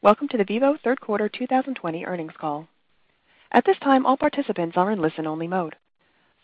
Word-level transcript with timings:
Welcome 0.00 0.28
to 0.28 0.36
the 0.36 0.44
Vivo 0.44 0.76
third 0.84 1.00
quarter 1.00 1.28
2020 1.28 2.04
earnings 2.04 2.34
call. 2.38 2.68
At 3.50 3.64
this 3.64 3.78
time, 3.80 4.06
all 4.06 4.16
participants 4.16 4.76
are 4.76 4.92
in 4.92 5.02
listen-only 5.02 5.48
mode. 5.48 5.74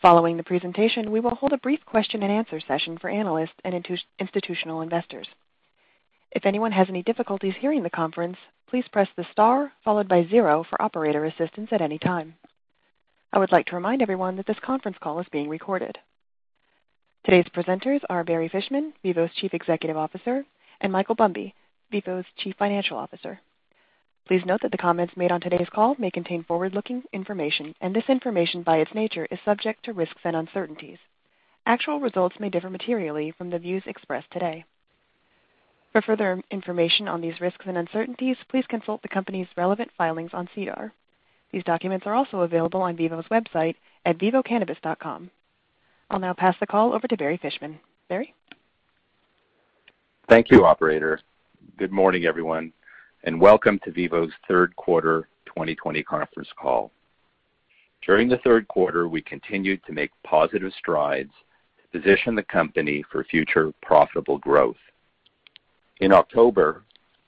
Following 0.03 0.37
the 0.37 0.43
presentation, 0.43 1.13
we 1.13 1.21
will 1.21 1.37
hold 1.37 1.53
a 1.53 1.59
brief 1.59 1.79
question 1.87 2.25
and 2.25 2.33
answer 2.33 2.59
session 2.59 2.99
for 2.99 3.09
analysts 3.09 3.55
and 3.63 3.87
institutional 4.19 4.81
investors. 4.81 5.29
If 6.33 6.45
anyone 6.47 6.73
has 6.73 6.89
any 6.89 7.05
difficulties 7.05 7.55
hearing 7.61 7.85
the 7.85 7.91
conference, 7.91 8.39
please 8.69 8.87
press 8.91 9.07
the 9.15 9.25
star 9.31 9.71
followed 9.85 10.09
by 10.09 10.27
zero 10.27 10.65
for 10.69 10.83
operator 10.83 11.25
assistance 11.25 11.69
at 11.71 11.81
any 11.81 12.01
time. 12.01 12.35
I 13.33 13.39
would 13.39 13.53
like 13.53 13.67
to 13.67 13.77
remind 13.77 14.03
everyone 14.03 14.35
that 14.35 14.49
this 14.49 14.59
conference 14.65 14.97
call 15.01 15.21
is 15.21 15.27
being 15.31 15.49
recorded. 15.49 15.97
Today's 17.25 17.47
presenters 17.55 18.01
are 18.11 18.25
Barry 18.25 18.49
Fishman, 18.49 18.95
Vivo's 19.05 19.33
Chief 19.37 19.55
Executive 19.55 19.97
Officer, 19.97 20.45
and 20.81 20.93
Michael 20.93 21.15
Bumby, 21.15 21.53
Vivo's 21.93 22.25
Chief 22.37 22.55
Financial 22.59 22.97
Officer. 22.97 23.41
Please 24.27 24.45
note 24.47 24.61
that 24.63 24.73
the 24.73 24.79
comments 24.79 25.17
made 25.17 25.31
on 25.31 25.41
today's 25.41 25.69
call 25.69 25.95
may 25.99 26.11
contain 26.11 26.45
forward-looking 26.45 27.03
information, 27.13 27.75
and 27.81 27.95
this 27.95 28.09
information, 28.09 28.63
by 28.63 28.79
its 28.79 28.95
nature, 28.95 29.27
is 29.31 29.39
subject 29.45 29.85
to 29.85 29.93
risks 29.93 30.21
and 30.25 30.35
uncertainties. 30.35 30.99
Actual 31.67 32.01
results 32.01 32.37
may 32.41 32.49
differ 32.49 32.71
materially 32.71 33.33
from 33.37 33.51
the 33.51 33.59
views 33.59 33.83
expressed 33.87 34.31
today. 34.31 34.65
For 35.93 36.03
further 36.03 36.43
information 36.51 37.07
on 37.07 37.21
these 37.21 37.41
risks 37.41 37.67
and 37.67 37.79
uncertainties, 37.79 38.37
please 38.49 38.65
consult 38.69 39.03
the 39.03 39.09
company's 39.09 39.47
relevant 39.57 39.91
filings 39.97 40.31
on 40.33 40.49
SEDAR. 40.55 40.93
These 41.53 41.65
documents 41.65 42.07
are 42.07 42.15
also 42.15 42.41
available 42.41 42.83
on 42.83 42.97
Vivo's 42.97 43.27
website 43.31 43.77
at 44.05 44.19
vivocannabis.com. 44.19 45.31
I'll 46.11 46.19
now 46.19 46.33
pass 46.33 46.57
the 46.59 46.67
call 46.67 46.93
over 46.93 47.07
to 47.07 47.17
Barry 47.17 47.37
Fishman. 47.37 47.79
Barry? 48.09 48.35
Thank 50.29 50.51
you, 50.51 50.65
operator. 50.65 51.21
Good 51.77 51.91
morning, 51.91 52.25
everyone, 52.25 52.73
and 53.25 53.41
welcome 53.41 53.81
to 53.81 53.91
Vivos 53.91 54.31
third 54.47 54.77
quarter 54.77 55.29
2020 55.47 56.05
conference 56.05 56.49
call. 56.57 56.93
During 58.07 58.29
the 58.29 58.39
third 58.45 58.69
quarter, 58.69 59.09
we 59.09 59.21
continued 59.21 59.81
to 59.85 59.93
make 59.93 60.13
positive 60.23 60.71
strides 60.79 61.33
to 61.83 61.99
position 61.99 62.37
the 62.37 62.45
company 62.45 63.05
for 63.11 63.25
future 63.25 63.73
profitable 63.83 64.39
growth. 64.39 64.77
In 65.99 66.13
October, 66.13 66.85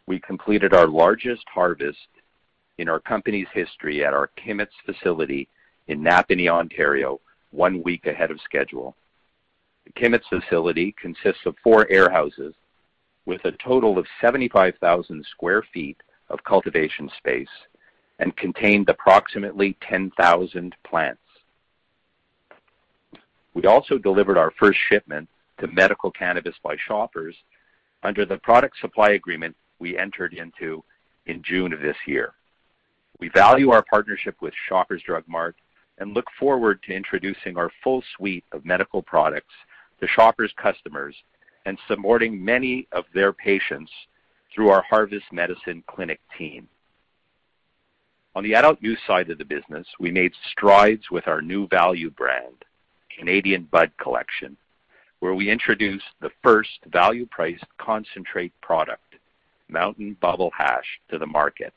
we 0.07 0.21
completed 0.21 0.73
our 0.73 0.87
largest 0.87 1.43
harvest 1.53 2.07
in 2.79 2.89
our 2.89 3.01
company's 3.01 3.49
history 3.53 4.05
at 4.05 4.15
our 4.15 4.31
Kimmitts 4.37 4.77
facility 4.85 5.49
in 5.89 6.01
Napanee, 6.01 6.49
Ontario, 6.49 7.21
one 7.51 7.83
week 7.83 8.07
ahead 8.07 8.31
of 8.31 8.39
schedule. 8.45 8.95
The 9.87 9.93
Kimmitts 10.01 10.29
facility 10.29 10.95
consists 11.03 11.47
of 11.47 11.57
four 11.65 11.91
air 11.91 12.09
houses 12.09 12.55
with 13.27 13.45
a 13.45 13.53
total 13.53 13.99
of 13.99 14.07
75,000 14.21 15.25
sq 15.25 15.43
ft 15.43 15.97
of 16.31 16.43
cultivation 16.45 17.11
space 17.19 17.49
and 18.19 18.37
contained 18.37 18.89
approximately 18.89 19.77
10,000 19.89 20.75
plants. 20.85 21.21
We 23.53 23.65
also 23.67 23.99
delivered 23.99 24.39
our 24.39 24.53
first 24.59 24.79
shipment 24.89 25.29
to 25.59 25.67
Medical 25.69 26.11
Cannabis 26.11 26.55
by 26.63 26.77
Shoppers 26.77 27.35
under 28.03 28.25
the 28.25 28.39
product 28.39 28.79
supply 28.81 29.11
agreement 29.11 29.57
we 29.79 29.99
entered 29.99 30.35
into 30.35 30.83
in 31.27 31.43
June 31.43 31.73
of 31.73 31.81
this 31.81 31.97
year. 32.07 32.33
We 33.19 33.29
value 33.31 33.71
our 33.71 33.83
partnership 33.83 34.37
with 34.41 34.53
Shoppers 34.69 35.03
Drug 35.05 35.25
Mart 35.27 35.57
and 35.99 36.13
look 36.13 36.27
forward 36.39 36.83
to 36.83 36.95
introducing 36.95 37.57
our 37.57 37.71
full 37.83 38.03
suite 38.17 38.45
of 38.53 38.65
medical 38.65 39.03
products 39.03 39.55
to 40.01 40.07
Shoppers 40.07 40.53
customers 40.61 41.17
and 41.67 41.79
supporting 41.89 42.43
many 42.43 42.87
of 42.93 43.05
their 43.13 43.33
patients 43.33 43.91
through 44.55 44.71
our 44.71 44.83
Harvest 44.83 45.27
Medicine 45.33 45.83
Clinic 45.87 46.21
team. 46.39 46.69
On 48.35 48.45
the 48.45 48.55
adult 48.55 48.81
use 48.81 49.01
side 49.07 49.29
of 49.31 49.39
the 49.39 49.45
business, 49.45 49.87
we 49.99 50.11
made 50.11 50.33
strides 50.51 51.11
with 51.11 51.27
our 51.27 51.43
new 51.43 51.67
value 51.69 52.11
brand, 52.11 52.65
Canadian 53.19 53.65
Bud 53.65 53.91
Collection, 54.01 54.57
where 55.21 55.35
we 55.35 55.51
introduced 55.51 56.05
the 56.21 56.31
first 56.43 56.79
value-priced 56.87 57.65
concentrate 57.79 58.53
product, 58.61 59.17
Mountain 59.69 60.17
Bubble 60.21 60.53
Hash, 60.57 61.01
to 61.11 61.19
the 61.19 61.27
market. 61.27 61.73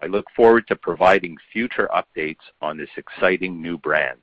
I 0.00 0.06
look 0.06 0.26
forward 0.34 0.66
to 0.68 0.76
providing 0.76 1.36
future 1.52 1.88
updates 1.94 2.36
on 2.62 2.76
this 2.76 2.90
exciting 2.96 3.60
new 3.60 3.76
brand. 3.76 4.18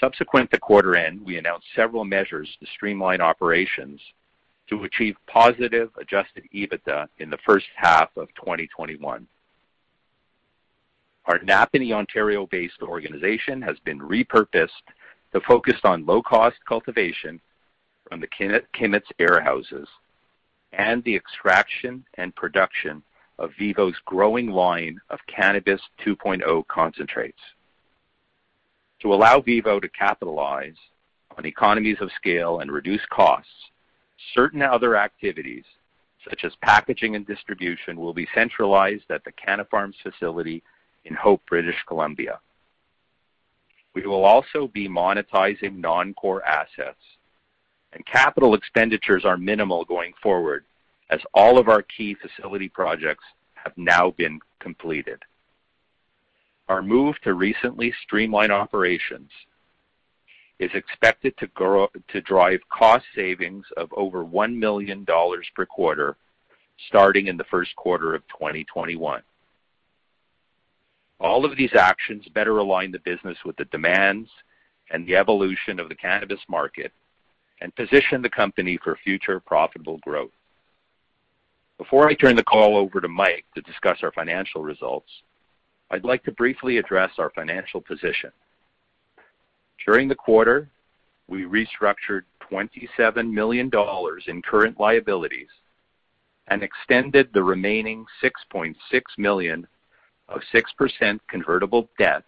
Subsequent 0.00 0.50
to 0.50 0.58
quarter 0.58 0.94
end, 0.94 1.24
we 1.24 1.38
announced 1.38 1.66
several 1.74 2.04
measures 2.04 2.48
to 2.60 2.66
streamline 2.74 3.20
operations 3.20 4.00
to 4.68 4.84
achieve 4.84 5.16
positive 5.26 5.90
adjusted 5.98 6.44
EBITDA 6.54 7.08
in 7.18 7.30
the 7.30 7.38
first 7.46 7.66
half 7.76 8.10
of 8.16 8.28
2021. 8.34 9.26
Our 11.26 11.38
Napanee, 11.38 11.92
Ontario-based 11.92 12.82
organization 12.82 13.62
has 13.62 13.78
been 13.84 13.98
repurposed 13.98 14.68
to 15.32 15.40
focus 15.40 15.78
on 15.82 16.06
low-cost 16.06 16.56
cultivation 16.68 17.40
from 18.08 18.20
the 18.20 18.28
Kimmitts 18.72 19.08
Airhouses 19.18 19.86
and 20.72 21.02
the 21.04 21.16
extraction 21.16 22.04
and 22.14 22.34
production 22.36 23.02
of 23.38 23.50
Vivo's 23.58 23.96
growing 24.04 24.50
line 24.50 25.00
of 25.10 25.20
Cannabis 25.26 25.80
2.0 26.04 26.66
concentrates. 26.68 27.40
To 29.06 29.14
allow 29.14 29.40
Vivo 29.40 29.78
to 29.78 29.88
capitalize 29.88 30.74
on 31.38 31.46
economies 31.46 31.98
of 32.00 32.10
scale 32.16 32.58
and 32.58 32.72
reduce 32.72 33.06
costs, 33.08 33.70
certain 34.34 34.62
other 34.62 34.96
activities, 34.96 35.62
such 36.28 36.42
as 36.42 36.56
packaging 36.60 37.14
and 37.14 37.24
distribution, 37.24 38.00
will 38.00 38.12
be 38.12 38.26
centralized 38.34 39.08
at 39.10 39.22
the 39.22 39.30
Canna 39.30 39.64
Farms 39.66 39.94
facility 40.02 40.60
in 41.04 41.14
Hope, 41.14 41.40
British 41.48 41.76
Columbia. 41.86 42.40
We 43.94 44.04
will 44.08 44.24
also 44.24 44.66
be 44.66 44.88
monetizing 44.88 45.78
non-core 45.78 46.44
assets, 46.44 46.98
and 47.92 48.04
capital 48.06 48.54
expenditures 48.54 49.24
are 49.24 49.36
minimal 49.36 49.84
going 49.84 50.14
forward 50.20 50.64
as 51.10 51.20
all 51.32 51.58
of 51.58 51.68
our 51.68 51.82
key 51.82 52.16
facility 52.20 52.68
projects 52.68 53.24
have 53.54 53.72
now 53.76 54.10
been 54.10 54.40
completed. 54.58 55.22
Our 56.68 56.82
move 56.82 57.14
to 57.22 57.34
recently 57.34 57.94
streamline 58.02 58.50
operations 58.50 59.30
is 60.58 60.70
expected 60.74 61.36
to 61.38 61.46
grow 61.48 61.88
to 62.08 62.20
drive 62.22 62.60
cost 62.70 63.04
savings 63.14 63.64
of 63.76 63.92
over 63.92 64.24
1 64.24 64.58
million 64.58 65.04
dollars 65.04 65.46
per 65.54 65.66
quarter 65.66 66.16
starting 66.88 67.28
in 67.28 67.36
the 67.36 67.44
first 67.44 67.74
quarter 67.76 68.14
of 68.14 68.22
2021. 68.28 69.22
All 71.18 71.44
of 71.44 71.56
these 71.56 71.74
actions 71.74 72.26
better 72.34 72.58
align 72.58 72.92
the 72.92 72.98
business 72.98 73.38
with 73.44 73.56
the 73.56 73.64
demands 73.66 74.28
and 74.90 75.06
the 75.06 75.16
evolution 75.16 75.80
of 75.80 75.88
the 75.88 75.94
cannabis 75.94 76.40
market 76.48 76.92
and 77.60 77.74
position 77.74 78.20
the 78.20 78.28
company 78.28 78.78
for 78.82 78.98
future 79.02 79.40
profitable 79.40 79.98
growth. 79.98 80.32
Before 81.78 82.08
I 82.08 82.14
turn 82.14 82.36
the 82.36 82.44
call 82.44 82.76
over 82.76 83.00
to 83.00 83.08
Mike 83.08 83.44
to 83.54 83.62
discuss 83.62 83.98
our 84.02 84.12
financial 84.12 84.62
results, 84.62 85.10
I'd 85.90 86.04
like 86.04 86.24
to 86.24 86.32
briefly 86.32 86.78
address 86.78 87.12
our 87.18 87.30
financial 87.30 87.80
position. 87.80 88.30
During 89.84 90.08
the 90.08 90.14
quarter, 90.14 90.68
we 91.28 91.44
restructured 91.44 92.22
27 92.48 93.32
million 93.32 93.68
dollars 93.68 94.24
in 94.26 94.42
current 94.42 94.78
liabilities 94.80 95.48
and 96.48 96.62
extended 96.62 97.28
the 97.32 97.42
remaining 97.42 98.06
6.6 98.22 98.74
million 99.18 99.66
of 100.28 100.40
6% 100.52 101.20
convertible 101.28 101.88
debt 101.98 102.24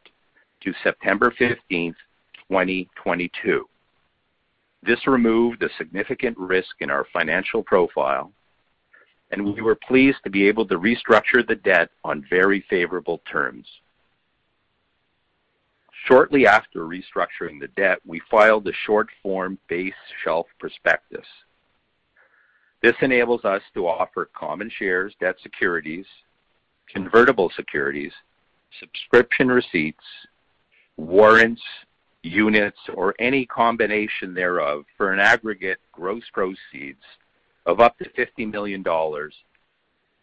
to 0.63 0.73
September 0.83 1.33
15, 1.39 1.95
2022. 2.49 3.69
This 4.83 5.07
removed 5.07 5.63
a 5.63 5.69
significant 5.77 6.37
risk 6.39 6.77
in 6.81 6.91
our 6.91 7.07
financial 7.13 7.63
profile, 7.63 8.33
and 9.31 9.45
we 9.45 9.61
were 9.61 9.75
pleased 9.75 10.19
to 10.25 10.31
be 10.31 10.49
able 10.49 10.67
to 10.67 10.79
restructure 10.79 11.47
the 11.47 11.57
debt 11.57 11.91
on 12.05 12.25
very 12.31 12.65
favorable 12.71 13.21
terms. 13.31 13.67
Shortly 16.07 16.47
after 16.47 16.81
restructuring 16.81 17.61
the 17.61 17.69
debt, 17.77 17.99
we 18.07 18.23
filed 18.31 18.67
a 18.67 18.73
short 18.87 19.09
form 19.23 19.59
base 19.69 19.93
shelf 20.25 20.47
prospectus. 20.59 21.27
This 22.83 22.95
enables 23.03 23.45
us 23.45 23.63
to 23.75 23.89
offer 23.89 24.31
common 24.35 24.71
shares, 24.71 25.15
debt 25.21 25.37
securities, 25.43 26.07
convertible 26.89 27.51
securities, 27.55 28.13
subscription 28.79 29.49
receipts, 29.49 30.05
warrants, 30.97 31.63
units, 32.23 32.79
or 32.95 33.15
any 33.19 33.45
combination 33.47 34.33
thereof 34.33 34.85
for 34.97 35.13
an 35.13 35.19
aggregate 35.19 35.81
gross 35.93 36.25
proceeds 36.33 37.03
of 37.69 37.81
up 37.81 37.97
to 37.99 38.09
$50 38.11 38.51
million 38.51 38.83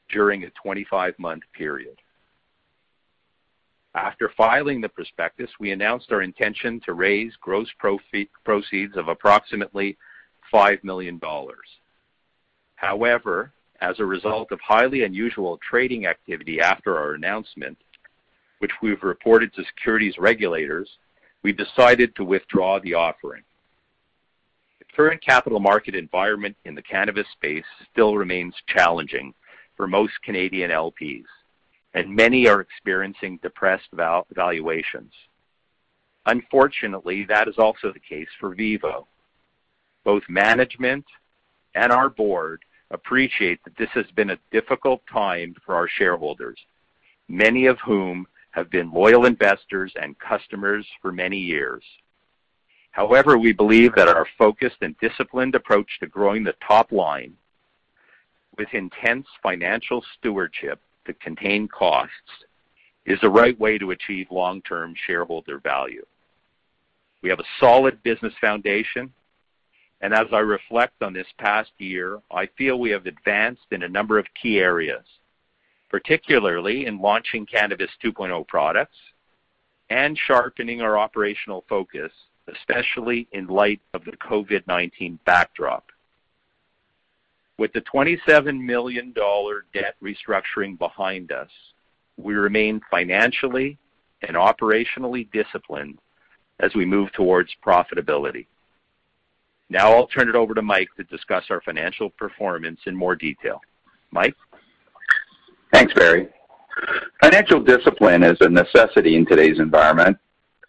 during 0.09 0.43
a 0.43 0.51
25-month 0.65 1.43
period. 1.53 1.95
After 3.93 4.31
filing 4.35 4.81
the 4.81 4.89
prospectus, 4.89 5.49
we 5.59 5.71
announced 5.71 6.11
our 6.11 6.23
intention 6.23 6.81
to 6.85 6.93
raise 6.93 7.33
gross 7.39 7.69
proceeds 7.79 8.97
of 8.97 9.07
approximately 9.07 9.95
$5 10.51 10.83
million. 10.83 11.21
However, 12.75 13.53
as 13.79 13.99
a 13.99 14.05
result 14.05 14.51
of 14.51 14.59
highly 14.59 15.03
unusual 15.03 15.59
trading 15.69 16.07
activity 16.07 16.59
after 16.59 16.97
our 16.97 17.13
announcement, 17.13 17.77
which 18.57 18.71
we've 18.81 19.03
reported 19.03 19.53
to 19.53 19.63
securities 19.65 20.17
regulators, 20.17 20.89
we 21.43 21.53
decided 21.53 22.15
to 22.15 22.25
withdraw 22.25 22.79
the 22.79 22.95
offering. 22.95 23.43
The 24.95 25.03
current 25.03 25.21
capital 25.21 25.59
market 25.59 25.93
environment 25.93 26.55
in 26.63 26.73
the 26.73 26.81
cannabis 26.81 27.27
space 27.33 27.65
still 27.91 28.15
remains 28.15 28.55
challenging 28.67 29.33
for 29.75 29.89
most 29.89 30.13
Canadian 30.23 30.71
LPs, 30.71 31.25
and 31.93 32.15
many 32.15 32.47
are 32.47 32.61
experiencing 32.61 33.37
depressed 33.43 33.89
valuations. 34.33 35.11
Unfortunately, 36.27 37.25
that 37.25 37.49
is 37.49 37.55
also 37.57 37.91
the 37.91 37.99
case 37.99 38.29
for 38.39 38.55
VIVO. 38.55 39.05
Both 40.05 40.23
management 40.29 41.03
and 41.73 41.91
our 41.91 42.09
board 42.09 42.63
appreciate 42.89 43.61
that 43.65 43.75
this 43.77 43.89
has 43.95 44.05
been 44.15 44.29
a 44.29 44.39
difficult 44.49 45.01
time 45.11 45.55
for 45.65 45.75
our 45.75 45.89
shareholders, 45.89 46.57
many 47.27 47.65
of 47.65 47.77
whom 47.79 48.25
have 48.51 48.69
been 48.69 48.93
loyal 48.93 49.25
investors 49.25 49.91
and 50.01 50.17
customers 50.19 50.87
for 51.01 51.11
many 51.11 51.37
years. 51.37 51.83
However, 52.95 53.37
we 53.37 53.51
believe 53.51 53.93
that 53.95 54.07
our 54.07 54.25
focused 54.37 54.77
and 54.79 54.97
disciplined 54.99 55.53
approach 55.53 55.99
to 55.99 56.07
growing 56.07 56.45
the 56.45 56.55
top 56.65 56.93
line 56.93 57.33
with 58.57 58.73
intense 58.73 59.27
financial 59.43 60.01
stewardship 60.17 60.79
to 61.05 61.13
contain 61.15 61.67
costs 61.67 62.45
is 63.05 63.19
the 63.19 63.29
right 63.29 63.59
way 63.59 63.77
to 63.77 63.91
achieve 63.91 64.27
long-term 64.31 64.95
shareholder 65.05 65.59
value. 65.59 66.05
We 67.21 67.27
have 67.27 67.41
a 67.41 67.51
solid 67.59 68.01
business 68.03 68.33
foundation, 68.39 69.11
and 69.99 70.13
as 70.13 70.27
I 70.31 70.39
reflect 70.39 71.03
on 71.03 71.11
this 71.11 71.27
past 71.37 71.71
year, 71.77 72.21
I 72.31 72.45
feel 72.57 72.79
we 72.79 72.91
have 72.91 73.07
advanced 73.07 73.65
in 73.71 73.83
a 73.83 73.89
number 73.89 74.17
of 74.17 74.25
key 74.41 74.59
areas, 74.59 75.03
particularly 75.89 76.85
in 76.85 77.01
launching 77.01 77.45
Cannabis 77.45 77.91
2.0 78.01 78.47
products 78.47 78.95
and 79.89 80.17
sharpening 80.17 80.81
our 80.81 80.97
operational 80.97 81.65
focus, 81.67 82.13
especially 82.53 83.27
in 83.31 83.47
light 83.47 83.81
of 83.93 84.03
the 84.05 84.11
COVID-19 84.17 85.19
backdrop. 85.25 85.91
With 87.57 87.71
the 87.73 87.81
$27 87.81 88.59
million 88.59 89.13
debt 89.13 89.95
restructuring 90.03 90.77
behind 90.77 91.31
us, 91.31 91.49
we 92.17 92.33
remain 92.33 92.81
financially 92.91 93.77
and 94.21 94.35
operationally 94.35 95.29
disciplined 95.31 95.99
as 96.59 96.73
we 96.75 96.85
move 96.85 97.11
towards 97.13 97.49
profitability. 97.65 98.47
Now 99.69 99.93
I'll 99.93 100.07
turn 100.07 100.29
it 100.29 100.35
over 100.35 100.53
to 100.53 100.61
Mike 100.61 100.89
to 100.97 101.03
discuss 101.05 101.45
our 101.49 101.61
financial 101.61 102.09
performance 102.11 102.79
in 102.85 102.95
more 102.95 103.15
detail. 103.15 103.61
Mike? 104.11 104.35
Thanks, 105.73 105.93
Barry. 105.93 106.29
Financial 107.21 107.61
discipline 107.61 108.23
is 108.23 108.37
a 108.41 108.49
necessity 108.49 109.15
in 109.15 109.25
today's 109.25 109.59
environment. 109.59 110.17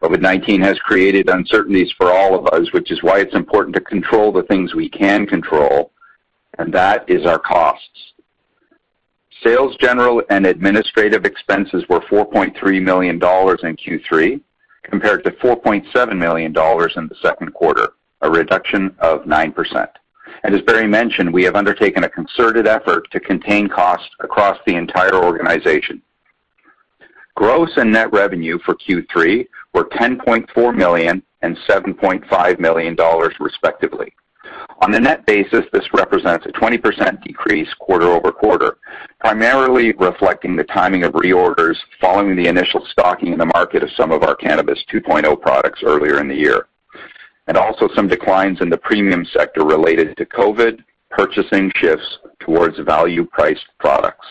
COVID-19 0.02 0.62
has 0.62 0.78
created 0.80 1.28
uncertainties 1.28 1.92
for 1.96 2.12
all 2.12 2.38
of 2.38 2.46
us, 2.48 2.72
which 2.72 2.90
is 2.90 3.02
why 3.02 3.20
it's 3.20 3.34
important 3.34 3.74
to 3.74 3.80
control 3.80 4.30
the 4.30 4.42
things 4.44 4.74
we 4.74 4.88
can 4.88 5.26
control, 5.26 5.90
and 6.58 6.72
that 6.72 7.08
is 7.08 7.24
our 7.24 7.38
costs. 7.38 8.12
Sales, 9.42 9.76
general, 9.76 10.22
and 10.30 10.46
administrative 10.46 11.24
expenses 11.24 11.84
were 11.88 12.00
$4.3 12.00 12.82
million 12.82 13.16
in 13.16 13.20
Q3 13.20 14.40
compared 14.82 15.24
to 15.24 15.30
$4.7 15.32 16.16
million 16.16 16.46
in 16.46 16.52
the 17.08 17.16
second 17.20 17.52
quarter, 17.52 17.92
a 18.22 18.30
reduction 18.30 18.94
of 19.00 19.22
9%. 19.22 19.88
And 20.44 20.54
As 20.54 20.62
Barry 20.62 20.86
mentioned, 20.86 21.32
we 21.32 21.44
have 21.44 21.56
undertaken 21.56 22.04
a 22.04 22.08
concerted 22.08 22.66
effort 22.66 23.10
to 23.10 23.20
contain 23.20 23.68
costs 23.68 24.08
across 24.20 24.58
the 24.66 24.76
entire 24.76 25.14
organization. 25.14 26.02
Gross 27.34 27.70
and 27.76 27.92
net 27.92 28.12
revenue 28.12 28.58
for 28.64 28.74
Q3 28.74 29.46
were 29.76 29.84
$10.4 29.90 30.74
million 30.74 31.22
and 31.42 31.54
$7.5 31.68 32.58
million, 32.58 32.96
respectively. 33.38 34.10
On 34.80 34.94
a 34.94 34.98
net 34.98 35.26
basis, 35.26 35.66
this 35.70 35.84
represents 35.92 36.46
a 36.46 36.52
20% 36.52 37.22
decrease 37.22 37.68
quarter-over-quarter, 37.78 38.78
primarily 39.20 39.92
reflecting 39.92 40.56
the 40.56 40.64
timing 40.64 41.04
of 41.04 41.12
reorders 41.12 41.76
following 42.00 42.36
the 42.36 42.48
initial 42.48 42.86
stocking 42.90 43.34
in 43.34 43.38
the 43.38 43.52
market 43.54 43.82
of 43.82 43.90
some 43.98 44.12
of 44.12 44.22
our 44.22 44.34
Cannabis 44.34 44.82
2.0 44.90 45.40
products 45.42 45.82
earlier 45.84 46.20
in 46.20 46.28
the 46.28 46.34
year, 46.34 46.68
and 47.46 47.58
also 47.58 47.86
some 47.94 48.08
declines 48.08 48.62
in 48.62 48.70
the 48.70 48.78
premium 48.78 49.26
sector 49.26 49.62
related 49.62 50.16
to 50.16 50.24
COVID 50.24 50.82
purchasing 51.10 51.70
shifts 51.76 52.18
towards 52.40 52.78
value-priced 52.78 53.66
products. 53.78 54.26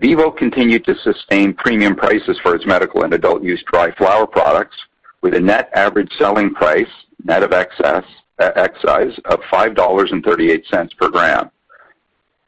VIVO 0.00 0.30
continued 0.30 0.86
to 0.86 0.94
sustain 1.02 1.52
premium 1.52 1.94
prices 1.94 2.38
for 2.42 2.54
its 2.54 2.64
medical 2.64 3.04
and 3.04 3.12
adult 3.12 3.42
use 3.42 3.62
dry 3.70 3.94
flower 3.96 4.26
products 4.26 4.76
with 5.20 5.34
a 5.34 5.40
net 5.40 5.68
average 5.74 6.10
selling 6.18 6.54
price, 6.54 6.88
net 7.24 7.42
of 7.42 7.52
excess, 7.52 8.04
uh, 8.38 8.50
excise, 8.56 9.12
of 9.26 9.40
$5.38 9.52 10.96
per 10.96 11.10
gram, 11.10 11.50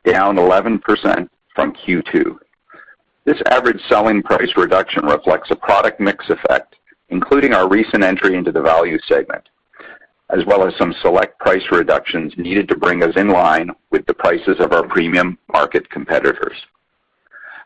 down 0.07 0.37
11% 0.37 1.29
from 1.55 1.75
Q2. 1.75 2.39
This 3.27 3.43
average 3.51 3.83
selling 3.87 4.23
price 4.23 4.57
reduction 4.57 5.05
reflects 5.05 5.51
a 5.51 5.57
product 5.57 6.01
mix 6.01 6.25
effect, 6.31 6.77
including 7.11 7.53
our 7.53 7.69
recent 7.69 8.03
entry 8.03 8.35
into 8.35 8.51
the 8.51 8.63
value 8.63 8.99
segment, 9.07 9.47
as 10.31 10.43
well 10.47 10.67
as 10.67 10.75
some 10.79 10.95
select 11.03 11.39
price 11.39 11.65
reductions 11.71 12.33
needed 12.39 12.67
to 12.69 12.79
bring 12.79 13.03
us 13.03 13.15
in 13.17 13.29
line 13.29 13.71
with 13.91 14.07
the 14.07 14.15
prices 14.15 14.57
of 14.59 14.73
our 14.73 14.89
premium 14.89 15.37
market 15.53 15.89
competitors. 15.91 16.57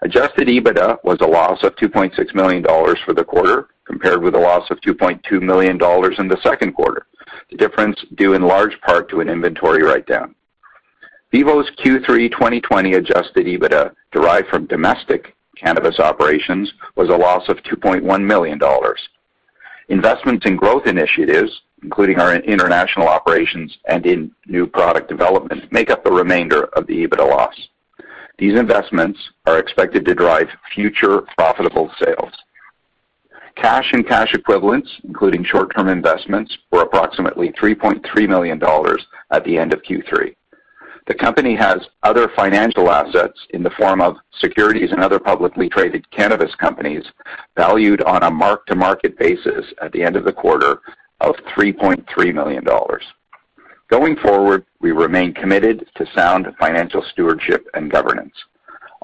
Adjusted 0.03 0.49
EBITDA 0.49 0.99
was 1.05 1.19
a 1.21 1.26
loss 1.26 1.62
of 1.62 1.75
$2.6 1.76 2.35
million 2.35 2.62
for 3.05 3.15
the 3.15 3.25
quarter, 3.25 3.69
compared 3.87 4.23
with 4.23 4.35
a 4.35 4.38
loss 4.38 4.71
of 4.71 4.81
$2.2 4.81 5.41
million 5.41 5.75
in 5.75 6.29
the 6.29 6.41
second 6.43 6.73
quarter. 6.73 7.07
The 7.50 7.57
difference 7.57 8.05
due 8.17 8.35
in 8.35 8.43
large 8.43 8.79
part 8.81 9.09
to 9.11 9.21
an 9.21 9.29
inventory 9.29 9.83
write-down. 9.83 10.35
VIVO's 11.33 11.71
Q3 11.83 12.31
2020 12.31 12.95
adjusted 12.95 13.47
EBITDA 13.47 13.93
derived 14.12 14.49
from 14.49 14.67
domestic 14.67 15.35
cannabis 15.57 15.99
operations 15.99 16.73
was 16.95 17.09
a 17.09 17.17
loss 17.17 17.49
of 17.49 17.57
$2.1 17.59 18.25
million. 18.25 18.61
Investments 19.88 20.47
in 20.47 20.57
growth 20.57 20.87
initiatives, 20.87 21.62
including 21.83 22.19
our 22.19 22.35
international 22.37 23.09
operations 23.09 23.76
and 23.87 24.05
in 24.05 24.31
new 24.47 24.67
product 24.67 25.09
development, 25.09 25.71
make 25.73 25.91
up 25.91 26.05
the 26.05 26.11
remainder 26.11 26.65
of 26.75 26.87
the 26.87 27.07
EBITDA 27.07 27.29
loss. 27.29 27.55
These 28.38 28.59
investments 28.59 29.19
are 29.47 29.59
expected 29.59 30.05
to 30.05 30.14
drive 30.14 30.49
future 30.75 31.23
profitable 31.38 31.90
sales. 31.99 32.33
Cash 33.57 33.93
and 33.95 34.07
cash 34.07 34.35
equivalents, 34.35 34.90
including 35.05 35.43
short-term 35.43 35.88
investments, 35.88 36.57
were 36.71 36.83
approximately 36.83 37.50
$3.3 37.52 38.28
million 38.28 38.61
at 39.31 39.45
the 39.45 39.57
end 39.57 39.73
of 39.73 39.83
Q3. 39.83 40.35
The 41.07 41.14
company 41.14 41.55
has 41.55 41.78
other 42.02 42.28
financial 42.37 42.90
assets 42.90 43.38
in 43.50 43.62
the 43.62 43.71
form 43.71 44.00
of 44.02 44.16
securities 44.40 44.90
and 44.90 45.00
other 45.02 45.21
publicly 45.21 45.69
traded 45.69 46.11
cannabis 46.11 46.55
companies 46.57 47.05
valued 47.57 48.02
on 48.02 48.25
a 48.25 48.31
mark-to-market 48.31 49.16
basis 49.19 49.64
at 49.81 49.93
the 49.93 50.02
end 50.02 50.16
of 50.16 50.25
the 50.25 50.33
quarter 50.33 50.81
of 51.21 51.37
$3.3 51.57 52.35
million. 52.35 52.64
Going 53.88 54.16
forward, 54.16 54.66
we 54.81 54.90
remain 54.90 55.33
committed 55.33 55.88
to 55.95 56.07
sound 56.14 56.49
financial 56.59 57.05
stewardship 57.12 57.66
and 57.75 57.90
governance. 57.90 58.35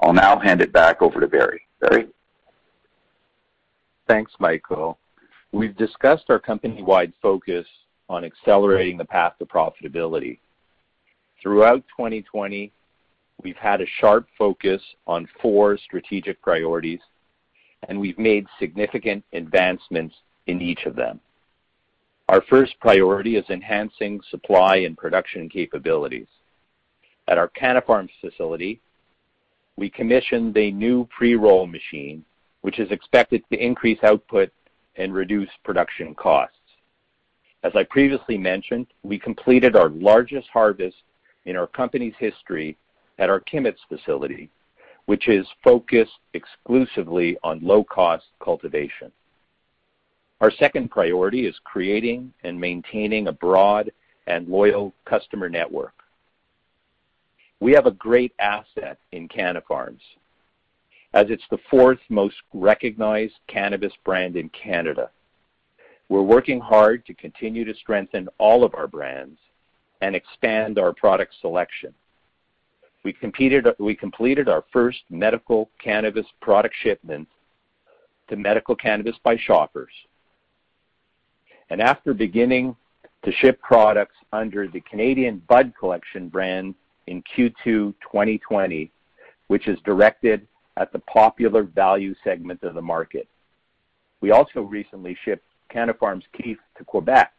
I'll 0.01 0.13
now 0.13 0.37
hand 0.39 0.61
it 0.61 0.73
back 0.73 1.01
over 1.01 1.21
to 1.21 1.27
Barry. 1.27 1.61
Barry? 1.79 2.07
Thanks, 4.07 4.33
Michael. 4.39 4.97
We've 5.53 5.77
discussed 5.77 6.25
our 6.29 6.39
company-wide 6.39 7.13
focus 7.21 7.65
on 8.09 8.25
accelerating 8.25 8.97
the 8.97 9.05
path 9.05 9.33
to 9.39 9.45
profitability. 9.45 10.39
Throughout 11.41 11.83
2020, 11.95 12.69
we've 13.41 13.55
had 13.55 13.79
a 13.79 13.85
sharp 13.99 14.27
focus 14.37 14.81
on 15.07 15.29
four 15.41 15.77
strategic 15.77 16.41
priorities, 16.41 16.99
and 17.87 17.99
we've 17.99 18.19
made 18.19 18.47
significant 18.59 19.23
advancements 19.31 20.15
in 20.47 20.61
each 20.61 20.85
of 20.85 20.97
them. 20.97 21.21
Our 22.29 22.41
first 22.49 22.79
priority 22.79 23.35
is 23.35 23.45
enhancing 23.49 24.21
supply 24.29 24.77
and 24.77 24.97
production 24.97 25.49
capabilities. 25.49 26.27
At 27.27 27.37
our 27.37 27.49
Canna 27.49 27.81
Farms 27.81 28.11
facility, 28.21 28.79
we 29.75 29.89
commissioned 29.89 30.57
a 30.57 30.71
new 30.71 31.05
pre-roll 31.15 31.67
machine, 31.67 32.23
which 32.61 32.79
is 32.79 32.91
expected 32.91 33.43
to 33.51 33.63
increase 33.63 33.99
output 34.03 34.51
and 34.95 35.13
reduce 35.13 35.49
production 35.63 36.15
costs. 36.15 36.55
As 37.63 37.73
I 37.75 37.83
previously 37.83 38.37
mentioned, 38.37 38.87
we 39.03 39.19
completed 39.19 39.75
our 39.75 39.89
largest 39.89 40.47
harvest 40.49 40.97
in 41.45 41.55
our 41.57 41.67
company's 41.67 42.15
history 42.19 42.77
at 43.19 43.29
our 43.29 43.39
Kimmets 43.39 43.81
facility, 43.89 44.49
which 45.05 45.27
is 45.27 45.45
focused 45.63 46.19
exclusively 46.33 47.37
on 47.43 47.59
low-cost 47.61 48.25
cultivation. 48.41 49.11
Our 50.43 50.51
second 50.51 50.91
priority 50.91 51.45
is 51.47 51.55
creating 51.63 52.33
and 52.43 52.59
maintaining 52.59 53.27
a 53.27 53.31
broad 53.31 53.89
and 54.27 54.45
loyal 54.49 54.93
customer 55.05 55.47
network. 55.47 55.93
We 57.61 57.71
have 57.71 57.85
a 57.85 57.91
great 57.91 58.33
asset 58.39 58.97
in 59.13 59.29
Canna 59.29 59.61
Farms, 59.65 60.01
as 61.13 61.27
it's 61.29 61.45
the 61.49 61.59
fourth 61.71 62.01
most 62.09 62.35
recognized 62.53 63.35
cannabis 63.47 63.93
brand 64.03 64.35
in 64.35 64.49
Canada. 64.49 65.11
We're 66.09 66.23
working 66.23 66.59
hard 66.59 67.05
to 67.05 67.13
continue 67.13 67.63
to 67.63 67.73
strengthen 67.75 68.27
all 68.37 68.65
of 68.65 68.75
our 68.75 68.87
brands 68.87 69.39
and 70.01 70.13
expand 70.13 70.77
our 70.77 70.91
product 70.91 71.35
selection. 71.39 71.93
We 73.05 73.13
completed 73.13 74.49
our 74.49 74.65
first 74.73 74.99
medical 75.09 75.69
cannabis 75.81 76.27
product 76.41 76.75
shipment 76.83 77.29
to 78.27 78.35
Medical 78.35 78.75
Cannabis 78.75 79.15
by 79.23 79.37
Shoppers. 79.37 79.93
And 81.69 81.81
after 81.81 82.13
beginning 82.13 82.75
to 83.23 83.31
ship 83.31 83.61
products 83.61 84.15
under 84.31 84.67
the 84.67 84.81
Canadian 84.81 85.41
Bud 85.47 85.73
Collection 85.79 86.29
brand 86.29 86.75
in 87.07 87.23
Q2 87.23 87.93
2020, 88.01 88.91
which 89.47 89.67
is 89.67 89.79
directed 89.85 90.47
at 90.77 90.91
the 90.91 90.99
popular 90.99 91.63
value 91.63 92.15
segment 92.23 92.63
of 92.63 92.73
the 92.73 92.81
market. 92.81 93.27
We 94.21 94.31
also 94.31 94.61
recently 94.61 95.17
shipped 95.23 95.45
Canna 95.69 95.93
Farms 95.93 96.25
Kief 96.33 96.57
to 96.77 96.83
Quebec, 96.83 97.33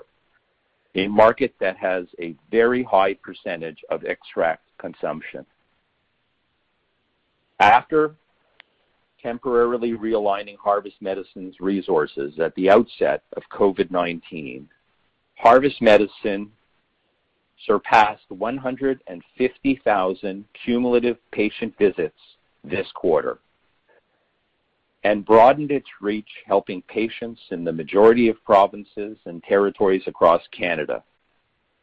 a 0.95 1.09
market 1.09 1.55
that 1.61 1.77
has 1.77 2.07
a 2.21 2.37
very 2.51 2.83
high 2.83 3.15
percentage 3.15 3.83
of 3.91 4.05
extract 4.05 4.63
consumption. 4.79 5.45
After 7.59 8.15
temporarily 9.25 9.95
realigning 9.95 10.57
Harvest 10.63 10.97
Medicines 11.01 11.57
resources 11.59 12.39
at 12.39 12.55
the 12.55 12.69
outset 12.69 13.23
of 13.37 13.43
COVID-19, 13.51 14.67
Harvest 15.37 15.81
Medicine 15.81 16.53
surpassed 17.67 18.25
150,000 18.29 20.45
cumulative 20.65 21.17
patient 21.33 21.75
visits 21.79 22.19
this 22.63 22.87
quarter 22.95 23.39
and 25.05 25.25
broadened 25.25 25.71
its 25.71 25.89
reach, 26.01 26.29
helping 26.47 26.83
patients 26.83 27.41
in 27.51 27.65
the 27.65 27.73
majority 27.73 28.29
of 28.29 28.45
provinces 28.45 29.17
and 29.25 29.43
territories 29.43 30.03
across 30.07 30.43
Canada. 30.51 31.03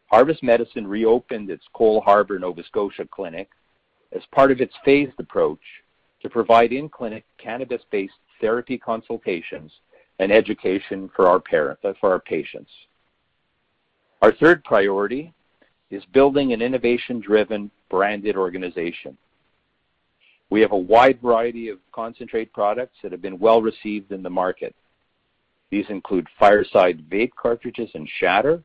Harvest 0.07 0.43
Medicine 0.43 0.85
reopened 0.85 1.49
its 1.49 1.63
Cole 1.73 2.01
Harbour, 2.01 2.37
Nova 2.37 2.63
Scotia 2.63 3.07
clinic 3.09 3.49
as 4.11 4.21
part 4.33 4.51
of 4.51 4.61
its 4.61 4.73
phased 4.83 5.19
approach 5.19 5.59
to 6.21 6.29
provide 6.29 6.71
in-clinic 6.71 7.25
cannabis-based 7.37 8.13
therapy 8.39 8.77
consultations 8.77 9.71
and 10.19 10.31
education 10.31 11.09
for 11.15 11.27
our 11.27 12.19
patients. 12.19 12.69
Our 14.21 14.31
third 14.31 14.63
priority 14.63 15.33
is 15.89 16.03
building 16.13 16.53
an 16.53 16.61
innovation-driven 16.61 17.71
branded 17.89 18.37
organization. 18.37 19.17
We 20.49 20.61
have 20.61 20.73
a 20.73 20.77
wide 20.77 21.19
variety 21.21 21.69
of 21.69 21.79
concentrate 21.91 22.53
products 22.53 22.97
that 23.01 23.11
have 23.11 23.21
been 23.21 23.39
well-received 23.39 24.11
in 24.11 24.21
the 24.21 24.29
market. 24.29 24.75
These 25.69 25.85
include 25.89 26.27
Fireside 26.37 27.09
vape 27.09 27.31
cartridges 27.35 27.89
and 27.93 28.07
shatter, 28.19 28.61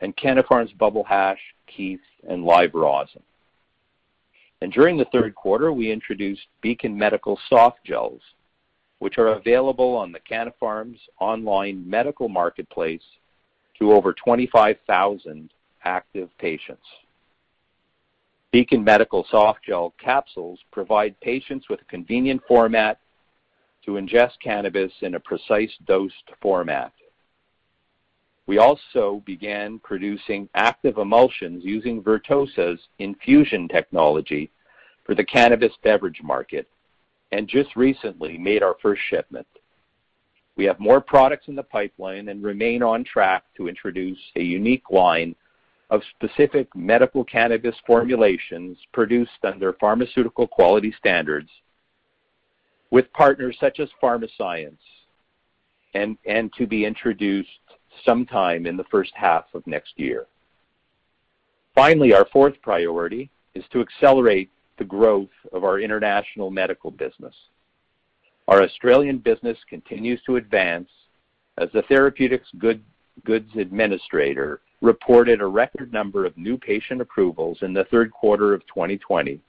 and 0.00 0.16
Canna 0.16 0.42
Farms 0.42 0.72
Bubble 0.72 1.04
Hash, 1.04 1.38
Kief, 1.68 2.00
and 2.28 2.44
live 2.44 2.74
rosin. 2.74 3.22
And 4.62 4.72
during 4.72 4.96
the 4.96 5.06
third 5.06 5.34
quarter, 5.34 5.72
we 5.72 5.90
introduced 5.90 6.46
Beacon 6.60 6.96
Medical 6.96 7.36
soft 7.48 7.82
gels, 7.84 8.20
which 9.00 9.18
are 9.18 9.34
available 9.34 9.96
on 9.96 10.12
the 10.12 10.20
Canna 10.20 10.52
Farms' 10.60 11.00
online 11.18 11.82
medical 11.84 12.28
marketplace 12.28 13.02
to 13.80 13.92
over 13.92 14.12
25,000 14.12 15.50
active 15.84 16.28
patients. 16.38 16.86
Beacon 18.52 18.84
Medical 18.84 19.26
soft 19.28 19.64
gel 19.64 19.94
capsules 19.98 20.60
provide 20.70 21.18
patients 21.20 21.68
with 21.68 21.80
a 21.80 21.86
convenient 21.86 22.40
format 22.46 23.00
to 23.84 23.92
ingest 23.92 24.38
cannabis 24.40 24.92
in 25.00 25.16
a 25.16 25.20
precise 25.20 25.72
dosed 25.88 26.30
format. 26.40 26.92
We 28.46 28.58
also 28.58 29.22
began 29.24 29.78
producing 29.78 30.48
active 30.54 30.98
emulsions 30.98 31.64
using 31.64 32.02
Vertosa's 32.02 32.80
infusion 32.98 33.68
technology 33.68 34.50
for 35.04 35.14
the 35.14 35.24
cannabis 35.24 35.72
beverage 35.82 36.20
market, 36.22 36.68
and 37.30 37.48
just 37.48 37.74
recently 37.76 38.36
made 38.38 38.62
our 38.62 38.76
first 38.82 39.02
shipment. 39.08 39.46
We 40.56 40.64
have 40.66 40.78
more 40.78 41.00
products 41.00 41.48
in 41.48 41.54
the 41.54 41.62
pipeline 41.62 42.28
and 42.28 42.42
remain 42.42 42.82
on 42.82 43.04
track 43.04 43.44
to 43.56 43.68
introduce 43.68 44.18
a 44.36 44.42
unique 44.42 44.90
line 44.90 45.34
of 45.90 46.02
specific 46.16 46.68
medical 46.74 47.24
cannabis 47.24 47.76
formulations 47.86 48.76
produced 48.92 49.30
under 49.44 49.72
pharmaceutical 49.74 50.46
quality 50.46 50.94
standards 50.98 51.48
with 52.90 53.12
partners 53.12 53.56
such 53.58 53.80
as 53.80 53.88
Pharmascience, 54.02 54.76
and 55.94 56.52
to 56.56 56.66
be 56.66 56.84
introduced 56.84 57.48
sometime 58.04 58.66
in 58.66 58.76
the 58.76 58.84
first 58.84 59.12
half 59.14 59.44
of 59.54 59.66
next 59.66 59.92
year. 59.96 60.26
Finally, 61.74 62.12
our 62.12 62.26
fourth 62.32 62.54
priority 62.62 63.30
is 63.54 63.64
to 63.72 63.80
accelerate 63.80 64.50
the 64.78 64.84
growth 64.84 65.28
of 65.52 65.64
our 65.64 65.80
international 65.80 66.50
medical 66.50 66.90
business. 66.90 67.34
Our 68.48 68.62
Australian 68.62 69.18
business 69.18 69.56
continues 69.68 70.20
to 70.26 70.36
advance 70.36 70.88
as 71.58 71.68
the 71.72 71.82
Therapeutic 71.82 72.42
Goods 72.58 73.50
administrator 73.56 74.60
reported 74.80 75.40
a 75.40 75.46
record 75.46 75.92
number 75.92 76.24
of 76.26 76.36
new 76.36 76.58
patient 76.58 77.00
approvals 77.00 77.58
in 77.62 77.72
the 77.72 77.84
third 77.84 78.10
quarter 78.10 78.52
of 78.52 78.66
2020, 78.66 79.40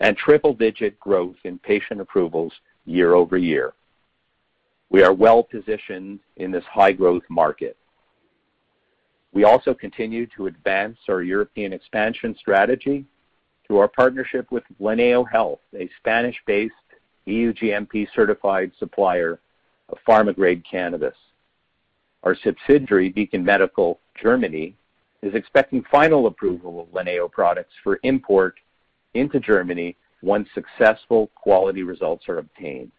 and 0.00 0.16
triple-digit 0.16 0.98
growth 0.98 1.36
in 1.44 1.58
patient 1.58 2.00
approvals 2.00 2.52
year-over-year. 2.86 3.74
We 4.90 5.02
are 5.04 5.12
well-positioned 5.12 6.18
in 6.36 6.50
this 6.50 6.64
high-growth 6.64 7.22
market. 7.28 7.76
We 9.32 9.44
also 9.44 9.72
continue 9.72 10.26
to 10.36 10.48
advance 10.48 10.98
our 11.08 11.22
European 11.22 11.72
expansion 11.72 12.34
strategy 12.38 13.04
through 13.64 13.78
our 13.78 13.88
partnership 13.88 14.50
with 14.50 14.64
Lanneo 14.80 15.28
Health, 15.30 15.60
a 15.78 15.88
Spanish-based 15.98 16.74
EU 17.26 17.52
GMP-certified 17.52 18.72
supplier 18.80 19.38
of 19.90 19.98
pharma-grade 20.06 20.64
cannabis. 20.68 21.14
Our 22.24 22.34
subsidiary, 22.34 23.10
Beacon 23.10 23.44
Medical 23.44 24.00
Germany, 24.20 24.74
is 25.22 25.34
expecting 25.34 25.84
final 25.90 26.26
approval 26.26 26.80
of 26.80 26.88
Lanneo 26.88 27.30
products 27.30 27.74
for 27.84 28.00
import 28.02 28.56
into 29.14 29.38
Germany 29.38 29.96
once 30.22 30.48
successful 30.52 31.30
quality 31.36 31.84
results 31.84 32.28
are 32.28 32.38
obtained. 32.38 32.90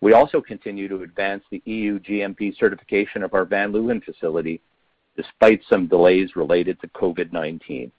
We 0.00 0.12
also 0.12 0.40
continue 0.40 0.88
to 0.88 1.02
advance 1.02 1.42
the 1.50 1.62
EU 1.64 1.98
GMP 1.98 2.56
certification 2.56 3.22
of 3.22 3.34
our 3.34 3.44
Van 3.44 3.72
Leeuwen 3.72 4.02
facility, 4.04 4.60
despite 5.16 5.60
some 5.68 5.88
delays 5.88 6.36
related 6.36 6.80
to 6.80 6.88
COVID-19. 6.88 7.90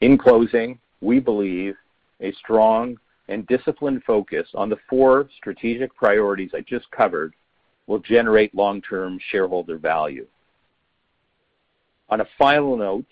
In 0.00 0.18
closing, 0.18 0.78
we 1.00 1.20
believe 1.20 1.74
a 2.20 2.32
strong 2.32 2.98
and 3.28 3.46
disciplined 3.46 4.04
focus 4.04 4.48
on 4.54 4.68
the 4.68 4.78
four 4.88 5.28
strategic 5.36 5.94
priorities 5.94 6.50
I 6.54 6.60
just 6.60 6.90
covered 6.90 7.34
will 7.86 7.98
generate 7.98 8.54
long-term 8.54 9.18
shareholder 9.30 9.78
value. 9.78 10.26
On 12.10 12.20
a 12.20 12.28
final 12.38 12.76
note, 12.76 13.06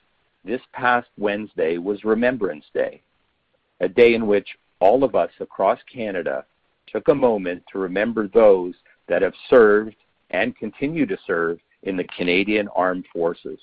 this 0.44 0.60
past 0.72 1.08
Wednesday 1.18 1.78
was 1.78 2.04
Remembrance 2.04 2.64
Day, 2.72 3.02
a 3.80 3.88
day 3.88 4.14
in 4.14 4.26
which 4.26 4.48
all 4.78 5.04
of 5.04 5.14
us 5.14 5.30
across 5.40 5.78
Canada 5.92 6.44
took 6.86 7.08
a 7.08 7.14
moment 7.14 7.62
to 7.72 7.78
remember 7.78 8.28
those 8.28 8.74
that 9.08 9.22
have 9.22 9.34
served 9.48 9.96
and 10.30 10.56
continue 10.56 11.06
to 11.06 11.18
serve 11.26 11.58
in 11.82 11.96
the 11.96 12.04
Canadian 12.04 12.68
Armed 12.74 13.06
Forces. 13.12 13.58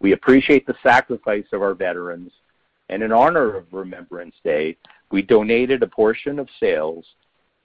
We 0.00 0.12
appreciate 0.12 0.66
the 0.66 0.76
sacrifice 0.82 1.46
of 1.52 1.62
our 1.62 1.74
veterans, 1.74 2.32
and 2.88 3.02
in 3.02 3.12
honor 3.12 3.56
of 3.56 3.72
Remembrance 3.72 4.34
Day, 4.42 4.76
we 5.10 5.22
donated 5.22 5.82
a 5.82 5.86
portion 5.86 6.38
of 6.38 6.48
sales 6.58 7.04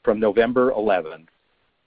from 0.04 0.20
November 0.20 0.72
11th 0.72 1.28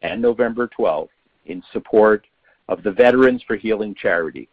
and 0.03 0.21
November 0.23 0.69
12th 0.79 1.09
in 1.47 1.63
support 1.73 2.27
of 2.69 2.83
the 2.83 2.93
Veterans 2.93 3.43
for 3.47 3.57
Healing 3.57 3.95
charity. 3.95 4.49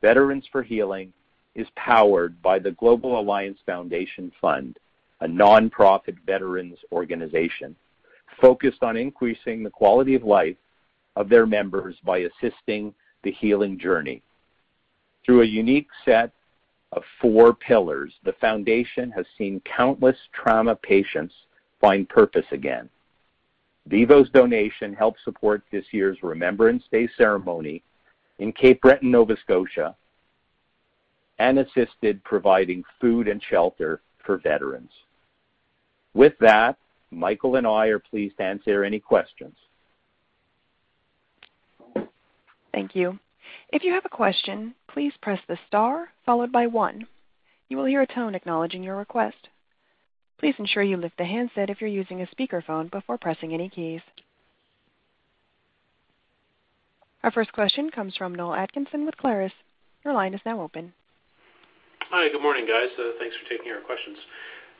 Veterans 0.00 0.44
for 0.50 0.62
Healing 0.62 1.12
is 1.54 1.66
powered 1.76 2.40
by 2.42 2.58
the 2.58 2.72
Global 2.72 3.18
Alliance 3.18 3.58
Foundation 3.64 4.32
Fund, 4.40 4.78
a 5.20 5.26
nonprofit 5.26 6.16
veterans 6.26 6.78
organization 6.92 7.74
focused 8.40 8.82
on 8.82 8.96
increasing 8.96 9.62
the 9.62 9.70
quality 9.70 10.14
of 10.14 10.24
life 10.24 10.56
of 11.16 11.28
their 11.28 11.46
members 11.46 11.96
by 12.04 12.18
assisting 12.18 12.92
the 13.22 13.32
healing 13.32 13.78
journey. 13.78 14.22
Through 15.24 15.42
a 15.42 15.46
unique 15.46 15.88
set 16.04 16.32
of 16.92 17.02
four 17.20 17.54
pillars, 17.54 18.12
the 18.24 18.34
foundation 18.34 19.10
has 19.12 19.26
seen 19.38 19.60
countless 19.60 20.16
trauma 20.32 20.76
patients 20.76 21.34
find 21.80 22.08
purpose 22.08 22.46
again. 22.52 22.88
Vivo's 23.88 24.30
donation 24.30 24.94
helped 24.94 25.20
support 25.24 25.62
this 25.70 25.84
year's 25.90 26.22
Remembrance 26.22 26.84
Day 26.90 27.08
ceremony 27.16 27.82
in 28.38 28.52
Cape 28.52 28.80
Breton, 28.80 29.10
Nova 29.10 29.36
Scotia, 29.42 29.94
and 31.38 31.58
assisted 31.58 32.22
providing 32.24 32.82
food 33.00 33.28
and 33.28 33.42
shelter 33.42 34.00
for 34.24 34.38
veterans. 34.38 34.90
With 36.14 36.34
that, 36.40 36.76
Michael 37.10 37.56
and 37.56 37.66
I 37.66 37.86
are 37.86 37.98
pleased 37.98 38.36
to 38.38 38.44
answer 38.44 38.84
any 38.84 39.00
questions. 39.00 39.56
Thank 42.72 42.94
you. 42.96 43.18
If 43.72 43.84
you 43.84 43.92
have 43.92 44.04
a 44.04 44.08
question, 44.08 44.74
please 44.88 45.12
press 45.20 45.40
the 45.48 45.58
star 45.66 46.08
followed 46.26 46.52
by 46.52 46.66
one. 46.66 47.06
You 47.68 47.76
will 47.76 47.84
hear 47.84 48.02
a 48.02 48.06
tone 48.06 48.34
acknowledging 48.34 48.82
your 48.82 48.96
request. 48.96 49.48
Please 50.38 50.54
ensure 50.58 50.82
you 50.82 50.96
lift 50.96 51.16
the 51.16 51.24
handset 51.24 51.70
if 51.70 51.80
you're 51.80 51.88
using 51.88 52.20
a 52.20 52.26
speakerphone 52.26 52.90
before 52.90 53.18
pressing 53.18 53.54
any 53.54 53.68
keys. 53.68 54.00
Our 57.22 57.30
first 57.30 57.52
question 57.52 57.90
comes 57.90 58.16
from 58.16 58.34
Noel 58.34 58.54
Atkinson 58.54 59.06
with 59.06 59.16
Clarus. 59.16 59.52
Your 60.04 60.12
line 60.12 60.34
is 60.34 60.40
now 60.44 60.60
open. 60.60 60.92
Hi, 62.14 62.28
good 62.28 62.42
morning, 62.42 62.64
guys. 62.64 62.94
Uh, 62.96 63.10
thanks 63.18 63.34
for 63.34 63.50
taking 63.50 63.72
our 63.72 63.80
questions. 63.80 64.16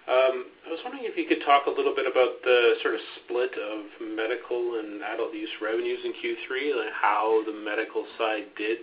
Um, 0.06 0.46
I 0.68 0.70
was 0.70 0.78
wondering 0.84 1.02
if 1.04 1.16
you 1.16 1.26
could 1.26 1.44
talk 1.44 1.66
a 1.66 1.70
little 1.70 1.92
bit 1.92 2.06
about 2.06 2.40
the 2.44 2.74
sort 2.80 2.94
of 2.94 3.00
split 3.18 3.50
of 3.58 4.06
medical 4.14 4.78
and 4.78 5.02
adult 5.02 5.34
use 5.34 5.50
revenues 5.60 5.98
in 6.04 6.12
Q3, 6.12 6.78
and 6.78 6.90
how 6.94 7.42
the 7.44 7.52
medical 7.52 8.06
side 8.16 8.44
did 8.56 8.78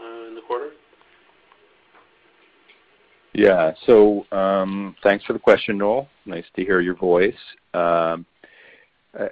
uh, 0.00 0.28
in 0.28 0.36
the 0.36 0.40
quarter. 0.46 0.70
Yeah. 3.32 3.72
So 3.86 4.24
um 4.30 4.94
thanks 5.02 5.24
for 5.24 5.32
the 5.32 5.40
question, 5.40 5.78
Noel. 5.78 6.08
Nice 6.26 6.46
to 6.54 6.64
hear 6.64 6.80
your 6.80 6.94
voice. 6.94 7.42
Um, 7.74 8.24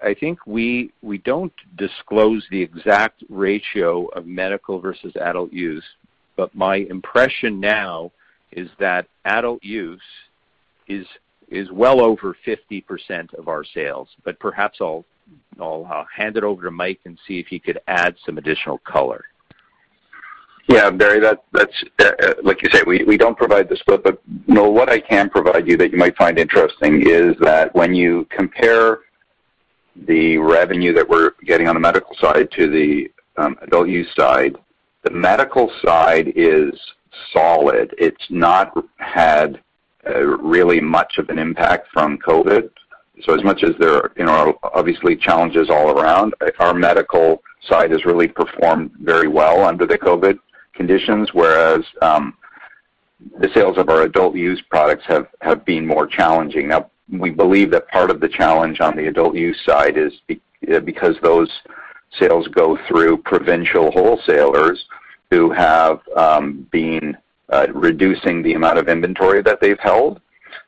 I 0.03 0.17
think 0.19 0.41
we 0.49 0.91
don't 1.25 1.55
disclose 1.77 2.45
the 2.51 2.61
exact 2.61 3.23
ratio 3.29 4.07
of 4.17 4.27
medical 4.27 4.81
versus 4.81 5.13
adult 5.21 5.53
use, 5.53 5.85
but 6.37 6.53
my 6.57 6.79
impression 6.91 7.61
now 7.61 8.11
is 8.53 8.69
that 8.79 9.07
adult 9.25 9.63
use 9.63 10.01
is 10.89 11.07
is 11.49 11.71
well 11.71 12.01
over 12.01 12.35
50% 12.47 13.35
of 13.35 13.47
our 13.47 13.63
sales. 13.63 14.09
But 14.25 14.39
perhaps 14.41 14.79
I'll 14.81 15.05
I'll 15.61 15.87
uh, 15.91 16.05
hand 16.15 16.37
it 16.37 16.45
over 16.45 16.63
to 16.63 16.71
Mike 16.71 17.01
and 17.05 17.19
see 17.27 17.39
if 17.39 17.47
he 17.47 17.59
could 17.59 17.79
add 17.87 18.17
some 18.25 18.39
additional 18.39 18.79
color. 18.79 19.25
Yeah, 20.69 20.91
Barry, 20.91 21.21
that's 21.21 21.85
uh, 21.99 22.05
uh, 22.23 22.35
like 22.43 22.63
you 22.63 22.71
say, 22.71 22.83
we 22.87 23.05
we 23.05 23.17
don't 23.17 23.37
provide 23.37 23.69
the 23.69 23.77
split, 23.77 24.05
but 24.05 24.23
Noel, 24.47 24.73
what 24.73 24.89
I 24.89 25.01
can 25.01 25.29
provide 25.29 25.67
you 25.67 25.77
that 25.77 25.91
you 25.91 25.99
might 25.99 26.17
find 26.17 26.39
interesting 26.39 27.03
is 27.07 27.37
that 27.41 27.75
when 27.75 27.95
you 27.95 28.27
compare 28.31 29.01
the 30.07 30.39
revenue 30.39 30.93
that 30.95 31.09
we're 31.09 31.33
getting 31.45 31.69
on 31.69 31.75
the 31.75 31.81
medical 31.81 32.15
side 32.21 32.49
to 32.53 32.71
the 32.71 33.11
um, 33.37 33.57
adult 33.63 33.89
use 33.89 34.09
side, 34.17 34.57
the 35.03 35.11
medical 35.11 35.71
side 35.85 36.33
is 36.37 36.73
solid. 37.33 37.95
It's 37.99 38.27
not 38.31 38.73
had 38.97 39.61
uh, 40.07 40.25
really 40.25 40.81
much 40.81 41.19
of 41.19 41.29
an 41.29 41.39
impact 41.39 41.89
from 41.93 42.19
COVID. 42.19 42.71
So 43.23 43.35
as 43.35 43.45
much 43.45 43.63
as 43.63 43.73
there 43.79 43.95
are, 43.95 44.13
you 44.17 44.25
know, 44.25 44.59
obviously 44.63 45.17
challenges 45.17 45.71
all 45.71 45.99
around, 45.99 46.35
our 46.59 46.75
medical 46.75 47.43
side 47.69 47.91
has 47.93 48.05
really 48.05 48.29
performed 48.29 48.91
very 49.01 49.29
well 49.29 49.65
under 49.65 49.87
the 49.87 49.99
COVID 49.99 50.39
conditions, 50.75 51.29
whereas 51.33 51.85
um, 52.01 52.35
the 53.39 53.49
sales 53.55 53.79
of 53.79 53.89
our 53.89 54.03
adult 54.03 54.35
use 54.35 54.61
products 54.71 55.05
have 55.07 55.65
been 55.65 55.87
more 55.87 56.07
challenging. 56.07 56.69
Now, 56.69 56.91
we 57.11 57.31
believe 57.31 57.71
that 57.73 57.89
part 57.89 58.11
of 58.11 58.21
the 58.21 58.29
challenge 58.29 58.81
on 58.81 58.97
the 58.97 59.07
adult 59.07 59.37
use 59.37 59.61
side 59.65 59.97
is 59.97 60.13
because 60.85 61.17
those 61.23 61.51
sales 62.19 62.49
go 62.49 62.79
through 62.89 63.19
provincial 63.19 63.91
wholesalers 63.91 64.85
who 65.33 65.51
have 65.51 66.01
um, 66.15 66.69
been 66.71 67.17
uh, 67.49 67.67
reducing 67.73 68.43
the 68.43 68.53
amount 68.53 68.79
of 68.79 68.87
inventory 68.87 69.41
that 69.41 69.59
they've 69.63 69.81
held. 69.81 70.21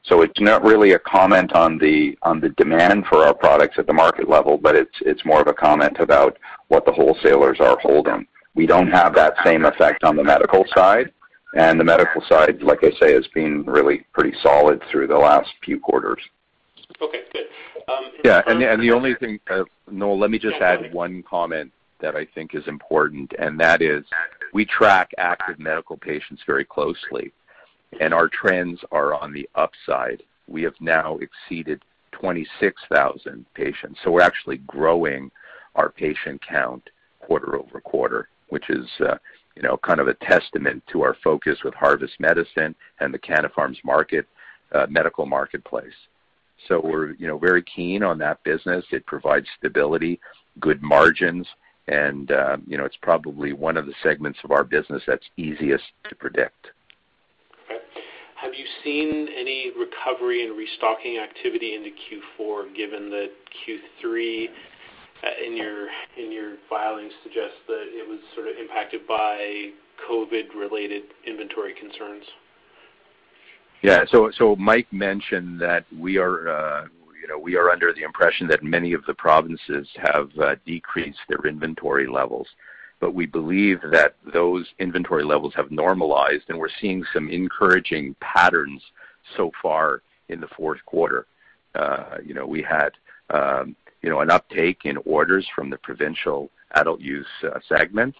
So 0.04 0.22
it's 0.22 0.40
not 0.40 0.64
really 0.64 0.92
a 0.92 0.98
comment 0.98 1.52
on 1.52 1.76
the 1.76 2.16
demand 2.56 3.04
for 3.06 3.26
our 3.26 3.34
products 3.34 3.76
at 3.78 3.86
the 3.86 3.92
market 3.92 4.26
level, 4.26 4.56
but 4.56 4.74
it's 4.74 5.24
more 5.26 5.42
of 5.42 5.48
a 5.48 5.52
comment 5.52 5.96
about 5.98 6.38
what 6.68 6.86
the 6.86 6.92
wholesalers 6.92 7.60
are 7.60 7.78
holding. 7.80 8.26
We 8.54 8.64
don't 8.66 8.90
have 8.90 9.14
that 9.16 9.34
same 9.44 9.66
effect 9.66 10.02
on 10.02 10.16
the 10.16 10.24
medical 10.24 10.64
side. 10.74 11.12
And 11.56 11.78
the 11.78 11.84
medical 11.84 12.22
side, 12.26 12.62
like 12.62 12.82
I 12.82 12.90
say, 12.98 13.12
has 13.12 13.26
been 13.34 13.64
really 13.64 14.06
pretty 14.14 14.34
solid 14.42 14.82
through 14.90 15.08
the 15.08 15.18
last 15.18 15.50
few 15.62 15.78
quarters. 15.78 16.22
Okay, 17.02 17.20
good. 17.32 17.46
Um, 17.86 18.12
yeah. 18.24 18.40
And 18.46 18.62
and 18.62 18.82
the 18.82 18.92
only 18.92 19.14
thing, 19.14 19.38
uh, 19.50 19.64
Noel, 19.90 20.18
let 20.18 20.30
me 20.30 20.38
just 20.38 20.56
add 20.56 20.92
one 20.92 21.22
comment 21.22 21.70
that 22.00 22.16
I 22.16 22.26
think 22.34 22.54
is 22.54 22.66
important, 22.66 23.32
and 23.38 23.58
that 23.60 23.82
is 23.82 24.04
we 24.54 24.64
track 24.64 25.10
active 25.18 25.58
medical 25.58 25.96
patients 25.96 26.40
very 26.46 26.64
closely, 26.64 27.32
and 28.00 28.14
our 28.14 28.28
trends 28.28 28.80
are 28.92 29.12
on 29.12 29.32
the 29.32 29.48
upside. 29.56 30.22
We 30.46 30.62
have 30.62 30.74
now 30.80 31.18
exceeded 31.18 31.82
26,000 32.12 33.44
patients. 33.54 33.98
So 34.02 34.12
we're 34.12 34.22
actually 34.22 34.58
growing 34.58 35.30
our 35.74 35.90
patient 35.90 36.40
count 36.48 36.88
quarter-over-quarter, 37.20 38.28
which 38.48 38.70
is, 38.70 38.86
uh, 39.00 39.16
you 39.56 39.62
know, 39.62 39.76
kind 39.78 39.98
of 39.98 40.06
a 40.06 40.14
testament 40.14 40.84
to 40.92 41.02
our 41.02 41.16
focus 41.24 41.58
with 41.64 41.74
Harvest 41.74 42.14
Medicine 42.20 42.76
and 43.00 43.12
the 43.12 43.50
Farms 43.56 43.78
market, 43.84 44.26
uh, 44.70 44.86
medical 44.88 45.26
marketplace. 45.26 45.94
So 46.68 46.80
we're, 46.80 47.14
you 47.14 47.26
know, 47.26 47.38
very 47.38 47.64
keen 47.64 48.04
on 48.04 48.18
that 48.18 48.42
business. 48.44 48.84
It 48.92 49.04
provides 49.04 49.46
stability, 49.58 50.20
good 50.60 50.80
margins, 50.80 51.48
and, 51.88 52.30
uh, 52.30 52.56
you 52.66 52.78
know, 52.78 52.84
it's 52.84 52.96
probably 53.02 53.52
one 53.52 53.76
of 53.76 53.86
the 53.86 53.94
segments 54.02 54.38
of 54.44 54.50
our 54.50 54.64
business 54.64 55.02
that's 55.06 55.26
easiest 55.36 55.84
to 56.08 56.14
predict. 56.14 56.68
Okay. 57.66 57.80
Have 58.36 58.54
you 58.54 58.64
seen 58.82 59.28
any 59.36 59.70
recovery 59.78 60.44
in 60.44 60.52
restocking 60.52 61.18
activity 61.18 61.74
into 61.74 61.90
Q4, 61.90 62.74
given 62.74 63.10
that 63.10 63.30
Q3 63.66 64.46
uh, 65.22 65.28
in 65.46 65.56
your 65.56 65.88
in 66.18 66.32
your 66.32 66.56
filings 66.68 67.12
suggests 67.22 67.56
that 67.66 67.86
it 67.88 68.06
was 68.06 68.18
sort 68.34 68.48
of 68.48 68.54
impacted 68.60 69.06
by 69.06 69.70
COVID-related 70.10 71.04
inventory 71.26 71.74
concerns? 71.74 72.24
Yeah. 73.82 74.04
So 74.10 74.30
so 74.36 74.56
Mike 74.56 74.92
mentioned 74.92 75.60
that 75.60 75.84
we 75.98 76.18
are, 76.18 76.48
uh, 76.48 76.84
you 77.24 77.28
know, 77.28 77.38
we 77.38 77.56
are 77.56 77.70
under 77.70 77.90
the 77.90 78.02
impression 78.02 78.46
that 78.48 78.62
many 78.62 78.92
of 78.92 79.02
the 79.06 79.14
provinces 79.14 79.88
have 79.96 80.28
uh, 80.38 80.56
decreased 80.66 81.20
their 81.26 81.40
inventory 81.46 82.06
levels. 82.06 82.46
But 83.00 83.14
we 83.14 83.24
believe 83.24 83.80
that 83.92 84.16
those 84.30 84.66
inventory 84.78 85.24
levels 85.24 85.54
have 85.56 85.70
normalized, 85.70 86.44
and 86.50 86.58
we're 86.58 86.68
seeing 86.82 87.02
some 87.14 87.30
encouraging 87.30 88.14
patterns 88.20 88.82
so 89.38 89.50
far 89.62 90.02
in 90.28 90.38
the 90.38 90.48
fourth 90.48 90.84
quarter. 90.84 91.26
Uh, 91.74 92.18
you 92.22 92.34
know, 92.34 92.44
we 92.44 92.60
had, 92.60 92.90
um, 93.30 93.74
you 94.02 94.10
know, 94.10 94.20
an 94.20 94.30
uptake 94.30 94.80
in 94.84 94.98
orders 95.06 95.46
from 95.56 95.70
the 95.70 95.78
provincial 95.78 96.50
adult 96.72 97.00
use 97.00 97.26
uh, 97.42 97.58
segment 97.66 98.14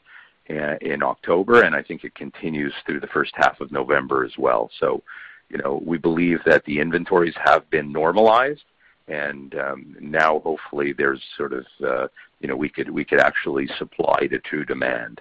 in 0.47 1.03
October, 1.03 1.61
and 1.65 1.77
I 1.77 1.83
think 1.83 2.05
it 2.05 2.15
continues 2.15 2.73
through 2.87 3.01
the 3.01 3.07
first 3.09 3.33
half 3.35 3.61
of 3.61 3.71
November 3.71 4.25
as 4.25 4.33
well. 4.39 4.71
So, 4.81 5.03
you 5.51 5.59
know, 5.59 5.83
we 5.85 5.99
believe 5.99 6.39
that 6.47 6.65
the 6.65 6.81
inventories 6.81 7.35
have 7.45 7.69
been 7.69 7.93
normalized, 7.93 8.65
and 9.09 9.55
um, 9.57 9.97
now 10.01 10.41
hopefully 10.41 10.95
there's 10.97 11.21
sort 11.37 11.53
of, 11.53 11.67
uh, 11.85 12.07
you 12.41 12.49
know, 12.49 12.57
we 12.57 12.69
could 12.69 12.91
we 12.91 13.05
could 13.05 13.21
actually 13.21 13.69
supply 13.79 14.27
to 14.31 14.39
true 14.41 14.65
demand. 14.65 15.21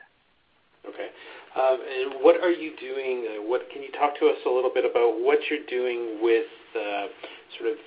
Okay. 0.88 1.10
Um, 1.56 1.78
and 1.82 2.24
what 2.24 2.42
are 2.42 2.52
you 2.52 2.74
doing? 2.80 3.28
Uh, 3.30 3.44
what 3.44 3.70
Can 3.72 3.84
you 3.84 3.92
talk 3.92 4.18
to 4.20 4.28
us 4.28 4.38
a 4.46 4.50
little 4.50 4.72
bit 4.74 4.86
about 4.86 5.20
what 5.20 5.40
you're 5.50 5.66
doing 5.70 6.20
with 6.22 6.48
uh, 6.76 7.08
sort 7.60 7.72
of 7.72 7.78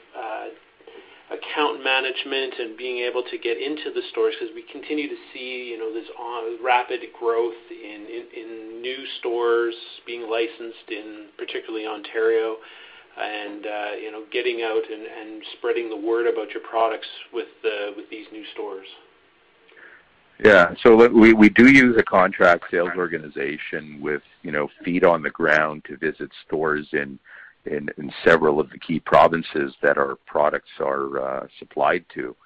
account 1.27 1.83
management 1.83 2.55
and 2.61 2.77
being 2.79 3.03
able 3.03 3.25
to 3.25 3.37
get 3.39 3.61
into 3.61 3.91
the 3.93 4.03
stores? 4.13 4.35
Because 4.39 4.55
we 4.55 4.65
continue 4.71 5.09
to 5.09 5.17
see, 5.35 5.73
you 5.73 5.79
know, 5.79 5.93
this 5.93 6.07
rapid 6.63 7.01
growth 7.19 7.59
in 7.71 8.81
new 8.81 9.05
stores 9.19 9.75
being 10.07 10.31
licensed 10.31 10.87
in 10.91 11.27
particularly 11.37 11.87
Ontario 11.87 12.57
and, 13.19 13.65
you 14.01 14.11
know, 14.13 14.25
getting 14.33 14.63
out 14.63 14.83
and 14.91 15.43
spreading 15.59 15.89
the 15.89 15.97
word 15.97 16.27
about 16.27 16.51
your 16.51 16.63
products 16.63 17.09
with 17.33 17.49
these 18.11 18.27
new 18.33 18.45
stores. 18.53 18.87
Yeah. 20.43 20.75
So 20.83 21.09
we 21.09 21.49
do 21.49 21.71
use 21.71 21.97
a 21.99 22.03
contract 22.03 22.65
sales 22.71 22.91
organization 22.97 24.01
with 24.01 24.23
you 24.43 24.53
know 24.53 24.69
feet 24.85 25.05
on 25.05 25.23
the 25.23 25.31
ground 25.31 25.85
to 25.87 25.97
visit 25.97 26.31
stores 26.47 26.87
in 26.93 27.19
several 28.25 28.61
of 28.61 28.71
the 28.71 28.79
key 28.79 29.01
provinces 29.01 29.75
that 29.83 29.97
our 29.97 30.17
products 30.27 30.71
are 30.79 31.21
uh, 31.21 31.47
supplied 31.59 32.05
to. 32.15 32.37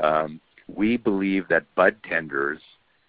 Um, 0.00 0.40
we 0.68 0.96
believe 0.96 1.48
that 1.48 1.74
bud 1.74 1.96
tenders 2.08 2.60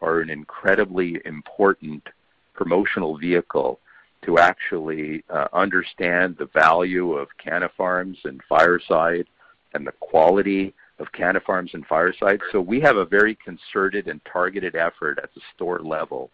are 0.01 0.21
an 0.21 0.29
incredibly 0.29 1.21
important 1.25 2.07
promotional 2.53 3.17
vehicle 3.17 3.79
to 4.25 4.37
actually 4.37 5.23
uh, 5.29 5.47
understand 5.53 6.35
the 6.37 6.49
value 6.53 7.13
of 7.13 7.27
Farms 7.75 8.17
and 8.23 8.41
Fireside 8.47 9.25
and 9.73 9.85
the 9.85 9.93
quality 9.93 10.73
of 10.99 11.11
Canna 11.11 11.39
Farms 11.39 11.71
and 11.73 11.85
Fireside. 11.87 12.39
So 12.51 12.61
we 12.61 12.79
have 12.81 12.97
a 12.97 13.05
very 13.05 13.35
concerted 13.35 14.07
and 14.07 14.21
targeted 14.31 14.75
effort 14.75 15.19
at 15.21 15.33
the 15.33 15.41
store 15.55 15.79
level 15.79 16.29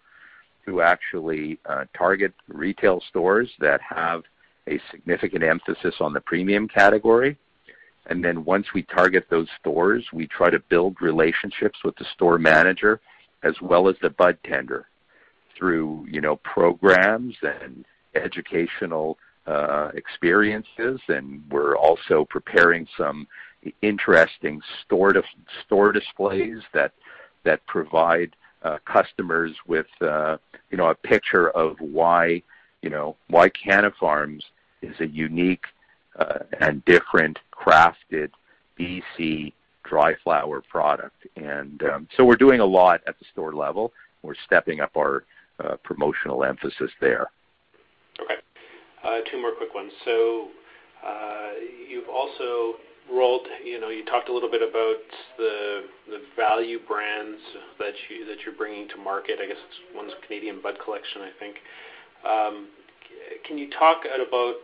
to 0.65 0.81
actually 0.81 1.57
uh, 1.65 1.85
target 1.97 2.33
retail 2.49 3.01
stores 3.09 3.49
that 3.59 3.79
have 3.81 4.23
a 4.67 4.79
significant 4.91 5.43
emphasis 5.43 5.95
on 6.01 6.11
the 6.11 6.19
premium 6.19 6.67
category. 6.67 7.37
And 8.07 8.23
then 8.23 8.43
once 8.43 8.67
we 8.73 8.83
target 8.83 9.27
those 9.29 9.47
stores, 9.59 10.05
we 10.11 10.27
try 10.27 10.49
to 10.49 10.59
build 10.59 10.97
relationships 11.01 11.79
with 11.85 11.95
the 11.95 12.05
store 12.15 12.37
manager 12.37 12.99
as 13.43 13.53
well 13.61 13.87
as 13.87 13.95
the 14.01 14.09
bud 14.09 14.37
tender 14.45 14.87
through 15.57 16.05
you 16.09 16.21
know 16.21 16.37
programs 16.37 17.35
and 17.41 17.85
educational 18.15 19.17
uh, 19.45 19.91
experiences, 19.93 20.99
and 21.07 21.41
we're 21.49 21.75
also 21.75 22.25
preparing 22.29 22.87
some 22.97 23.27
interesting 23.81 24.61
store 24.83 25.13
to, 25.13 25.23
store 25.65 25.91
displays 25.91 26.59
that 26.73 26.91
that 27.43 27.65
provide 27.65 28.35
uh, 28.63 28.77
customers 28.85 29.53
with 29.67 29.87
uh, 30.01 30.37
you 30.69 30.77
know 30.77 30.89
a 30.89 30.95
picture 30.95 31.49
of 31.51 31.75
why 31.79 32.41
you 32.81 32.89
know 32.89 33.15
why 33.29 33.49
Canna 33.49 33.91
Farms 33.99 34.43
is 34.81 34.95
a 34.99 35.07
unique 35.07 35.65
uh, 36.19 36.39
and 36.59 36.83
different 36.85 37.39
crafted 37.51 38.29
BC 38.79 39.53
dry 39.83 40.13
flower 40.23 40.61
product. 40.61 41.25
And 41.35 41.81
um, 41.83 42.07
so 42.15 42.25
we're 42.25 42.35
doing 42.35 42.59
a 42.59 42.65
lot 42.65 43.01
at 43.07 43.17
the 43.19 43.25
store 43.31 43.53
level. 43.53 43.93
We're 44.21 44.35
stepping 44.45 44.81
up 44.81 44.97
our 44.97 45.23
promotional 45.83 46.43
emphasis 46.43 46.91
there. 47.01 47.27
Okay. 48.21 48.39
Uh, 49.03 49.19
two 49.31 49.41
more 49.41 49.51
quick 49.55 49.73
ones. 49.73 49.91
So 50.05 50.49
uh, 51.05 51.51
you've 51.89 52.09
also 52.09 52.75
rolled, 53.11 53.47
you 53.63 53.79
know, 53.79 53.89
you 53.89 54.03
talked 54.05 54.29
a 54.29 54.33
little 54.33 54.51
bit 54.51 54.61
about 54.61 55.01
the 55.37 55.83
value 56.35 56.79
brands 56.87 57.39
that 57.79 57.93
you 58.09 58.25
that 58.25 58.37
you're 58.45 58.55
bringing 58.55 58.87
to 58.89 58.97
market. 58.97 59.39
I 59.41 59.47
guess 59.47 59.57
it's 59.57 59.95
one's 59.95 60.13
Canadian 60.25 60.61
Bud 60.61 60.77
Collection, 60.83 61.21
I 61.21 61.31
think. 61.39 61.55
Um, 62.25 62.67
can 63.45 63.57
you 63.57 63.69
talk 63.71 64.03
about 64.05 64.55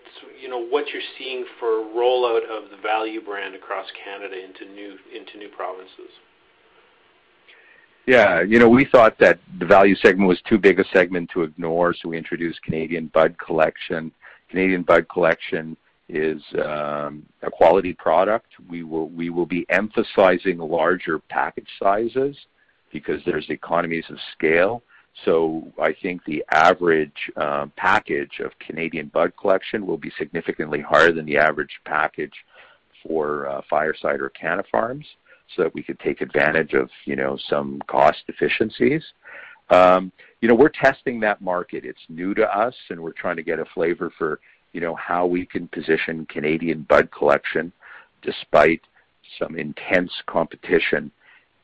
you 0.41 0.49
know 0.49 0.59
what 0.59 0.85
you're 0.91 1.07
seeing 1.17 1.45
for 1.59 1.83
rollout 1.95 2.43
of 2.49 2.69
the 2.71 2.77
value 2.81 3.23
brand 3.23 3.55
across 3.55 3.87
Canada 4.03 4.35
into 4.35 4.73
new 4.73 5.49
provinces? 5.55 6.11
Yeah, 8.05 8.41
you 8.41 8.59
know, 8.59 8.67
we 8.67 8.85
thought 8.85 9.17
that 9.19 9.39
the 9.59 9.65
value 9.65 9.95
segment 9.95 10.27
was 10.27 10.41
too 10.41 10.57
big 10.57 10.79
a 10.79 10.83
segment 10.91 11.29
to 11.33 11.43
ignore, 11.43 11.93
so 11.93 12.09
we 12.09 12.17
introduced 12.17 12.61
Canadian 12.61 13.07
Bud 13.07 13.37
Collection. 13.37 14.11
Canadian 14.49 14.83
Bud 14.83 15.07
Collection 15.07 15.77
is 16.09 16.41
um, 16.65 17.25
a 17.43 17.49
quality 17.49 17.93
product. 17.93 18.47
We 18.69 18.83
will 18.83 19.07
we 19.09 19.29
will 19.29 19.45
be 19.45 19.65
emphasizing 19.69 20.57
larger 20.57 21.19
package 21.19 21.69
sizes 21.81 22.35
because 22.91 23.21
there's 23.25 23.49
economies 23.49 24.05
of 24.09 24.17
scale. 24.33 24.83
So 25.23 25.71
I 25.81 25.95
think 26.01 26.25
the 26.25 26.43
average 26.51 27.31
um, 27.37 27.71
package 27.77 28.41
of 28.43 28.51
Canadian 28.59 29.07
Bud 29.07 29.31
Collection 29.39 29.85
will 29.85 29.97
be 29.97 30.11
significantly 30.17 30.81
higher 30.81 31.13
than 31.13 31.25
the 31.25 31.37
average 31.37 31.79
package 31.85 32.33
for 33.01 33.47
uh, 33.47 33.61
Fireside 33.69 34.19
or 34.19 34.29
Canna 34.29 34.63
Farms 34.69 35.05
so 35.55 35.63
that 35.63 35.73
we 35.73 35.83
could 35.83 35.99
take 35.99 36.21
advantage 36.21 36.73
of, 36.73 36.89
you 37.05 37.15
know, 37.15 37.37
some 37.49 37.81
cost 37.87 38.23
efficiencies. 38.27 39.03
Um, 39.69 40.11
you 40.41 40.47
know, 40.47 40.55
we're 40.55 40.69
testing 40.69 41.19
that 41.21 41.41
market. 41.41 41.85
It's 41.85 42.01
new 42.09 42.33
to 42.35 42.43
us, 42.43 42.75
and 42.89 42.99
we're 42.99 43.11
trying 43.11 43.37
to 43.37 43.43
get 43.43 43.59
a 43.59 43.65
flavor 43.73 44.11
for, 44.17 44.39
you 44.73 44.81
know, 44.81 44.95
how 44.95 45.25
we 45.25 45.45
can 45.45 45.67
position 45.69 46.25
Canadian 46.27 46.85
Bud 46.89 47.09
Collection 47.11 47.71
despite 48.21 48.81
some 49.39 49.57
intense 49.57 50.11
competition 50.27 51.11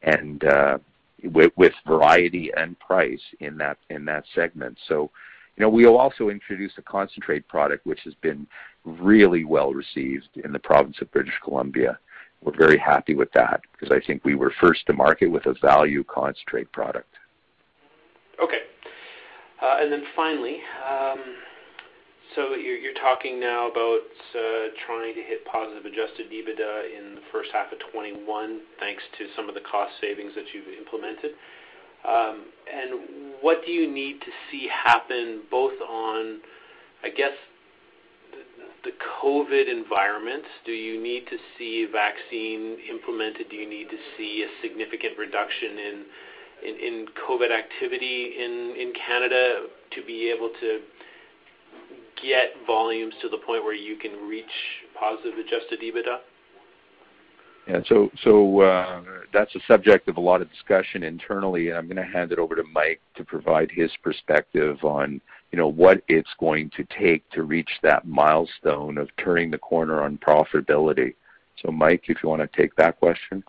and 0.03 0.43
uh, 0.45 0.77
with, 1.23 1.73
variety 1.85 2.51
and 2.55 2.79
price 2.79 3.21
in 3.39 3.57
that 3.57 3.77
in 3.89 4.05
that 4.05 4.23
segment. 4.33 4.77
So, 4.87 5.09
you 5.57 5.63
know, 5.63 5.69
we 5.69 5.85
will 5.85 5.97
also 5.97 6.29
introduce 6.29 6.71
a 6.77 6.81
concentrate 6.81 7.47
product 7.47 7.85
which 7.85 7.99
has 8.05 8.13
been 8.15 8.47
really 8.85 9.43
well 9.43 9.73
received 9.73 10.29
in 10.43 10.51
the 10.51 10.59
province 10.59 10.97
of 11.01 11.11
British 11.11 11.33
Columbia 11.43 11.99
we're 12.43 12.57
very 12.57 12.77
happy 12.77 13.15
with 13.15 13.31
that 13.33 13.61
because 13.71 13.95
I 13.95 14.05
think 14.05 14.23
we 14.23 14.35
were 14.35 14.53
first 14.61 14.85
to 14.87 14.93
market 14.93 15.27
with 15.27 15.45
a 15.45 15.55
value 15.61 16.03
concentrate 16.03 16.71
product. 16.71 17.13
Okay. 18.41 18.61
Uh, 19.61 19.77
and 19.81 19.91
then 19.91 20.03
finally, 20.15 20.59
um, 20.89 21.19
so 22.35 22.55
you're, 22.55 22.77
you're, 22.77 22.93
talking 22.93 23.39
now 23.39 23.69
about 23.69 23.99
uh, 24.35 24.71
trying 24.85 25.13
to 25.15 25.21
hit 25.21 25.43
positive 25.45 25.83
adjusted 25.85 26.31
EBITDA 26.31 26.97
in 26.97 27.15
the 27.15 27.21
first 27.31 27.49
half 27.51 27.71
of 27.73 27.79
21, 27.91 28.61
thanks 28.79 29.03
to 29.17 29.27
some 29.35 29.49
of 29.49 29.55
the 29.55 29.61
cost 29.61 29.91
savings 29.99 30.33
that 30.35 30.45
you've 30.53 30.67
implemented. 30.77 31.31
Um, 32.07 32.45
and 32.71 33.33
what 33.41 33.65
do 33.65 33.71
you 33.71 33.91
need 33.91 34.21
to 34.21 34.31
see 34.49 34.69
happen 34.71 35.41
both 35.51 35.73
on, 35.81 36.39
I 37.03 37.09
guess, 37.09 37.33
the 38.83 38.91
COVID 39.21 39.69
environment? 39.69 40.43
Do 40.65 40.71
you 40.71 41.01
need 41.01 41.25
to 41.29 41.37
see 41.57 41.85
a 41.87 41.91
vaccine 41.91 42.77
implemented? 42.89 43.49
Do 43.49 43.55
you 43.55 43.69
need 43.69 43.89
to 43.89 43.97
see 44.17 44.45
a 44.47 44.49
significant 44.61 45.17
reduction 45.17 45.77
in 45.79 46.05
COVID 47.27 47.51
activity 47.51 48.35
in, 48.37 48.75
in 48.77 48.93
Canada 49.07 49.67
to 49.95 50.05
be 50.05 50.31
able 50.35 50.49
to 50.59 50.79
get 52.21 52.51
volumes 52.67 53.13
to 53.21 53.29
the 53.29 53.37
point 53.37 53.63
where 53.63 53.73
you 53.73 53.97
can 53.97 54.11
reach 54.27 54.45
positive 54.99 55.37
adjusted 55.37 55.79
EBITDA? 55.81 56.17
Yeah, 57.67 57.81
so 57.87 58.09
so 58.23 58.61
uh, 58.61 59.01
that's 59.31 59.53
a 59.53 59.59
subject 59.67 60.07
of 60.07 60.17
a 60.17 60.19
lot 60.19 60.41
of 60.41 60.49
discussion 60.49 61.03
internally, 61.03 61.69
and 61.69 61.77
I'm 61.77 61.85
going 61.85 61.97
to 61.97 62.03
hand 62.03 62.31
it 62.31 62.39
over 62.39 62.55
to 62.55 62.63
Mike 62.73 62.99
to 63.15 63.23
provide 63.23 63.69
his 63.71 63.91
perspective 64.01 64.83
on 64.83 65.21
you 65.51 65.57
know, 65.57 65.67
what 65.67 66.01
it's 66.07 66.29
going 66.39 66.69
to 66.77 66.85
take 66.85 67.27
to 67.31 67.43
reach 67.43 67.69
that 67.81 68.07
milestone 68.07 68.97
of 68.97 69.09
turning 69.17 69.49
the 69.49 69.57
corner 69.57 70.03
on 70.03 70.17
profitability. 70.17 71.15
So, 71.61 71.71
Mike, 71.71 72.03
if 72.07 72.21
you 72.23 72.29
want 72.29 72.41
to 72.41 72.57
take 72.57 72.75
that 72.75 72.99
question. 72.99 73.43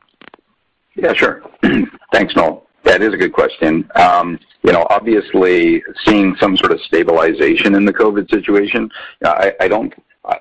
Yeah, 0.94 1.12
sure. 1.12 1.42
Thanks, 2.12 2.34
Noel. 2.34 2.66
That 2.84 3.02
is 3.02 3.12
a 3.12 3.16
good 3.16 3.32
question. 3.32 3.88
Um, 3.94 4.38
you 4.62 4.72
know, 4.72 4.86
obviously, 4.90 5.82
seeing 6.06 6.34
some 6.40 6.56
sort 6.56 6.72
of 6.72 6.80
stabilization 6.80 7.74
in 7.74 7.84
the 7.84 7.92
COVID 7.92 8.30
situation, 8.30 8.90
I, 9.22 9.68
don't. 9.68 9.92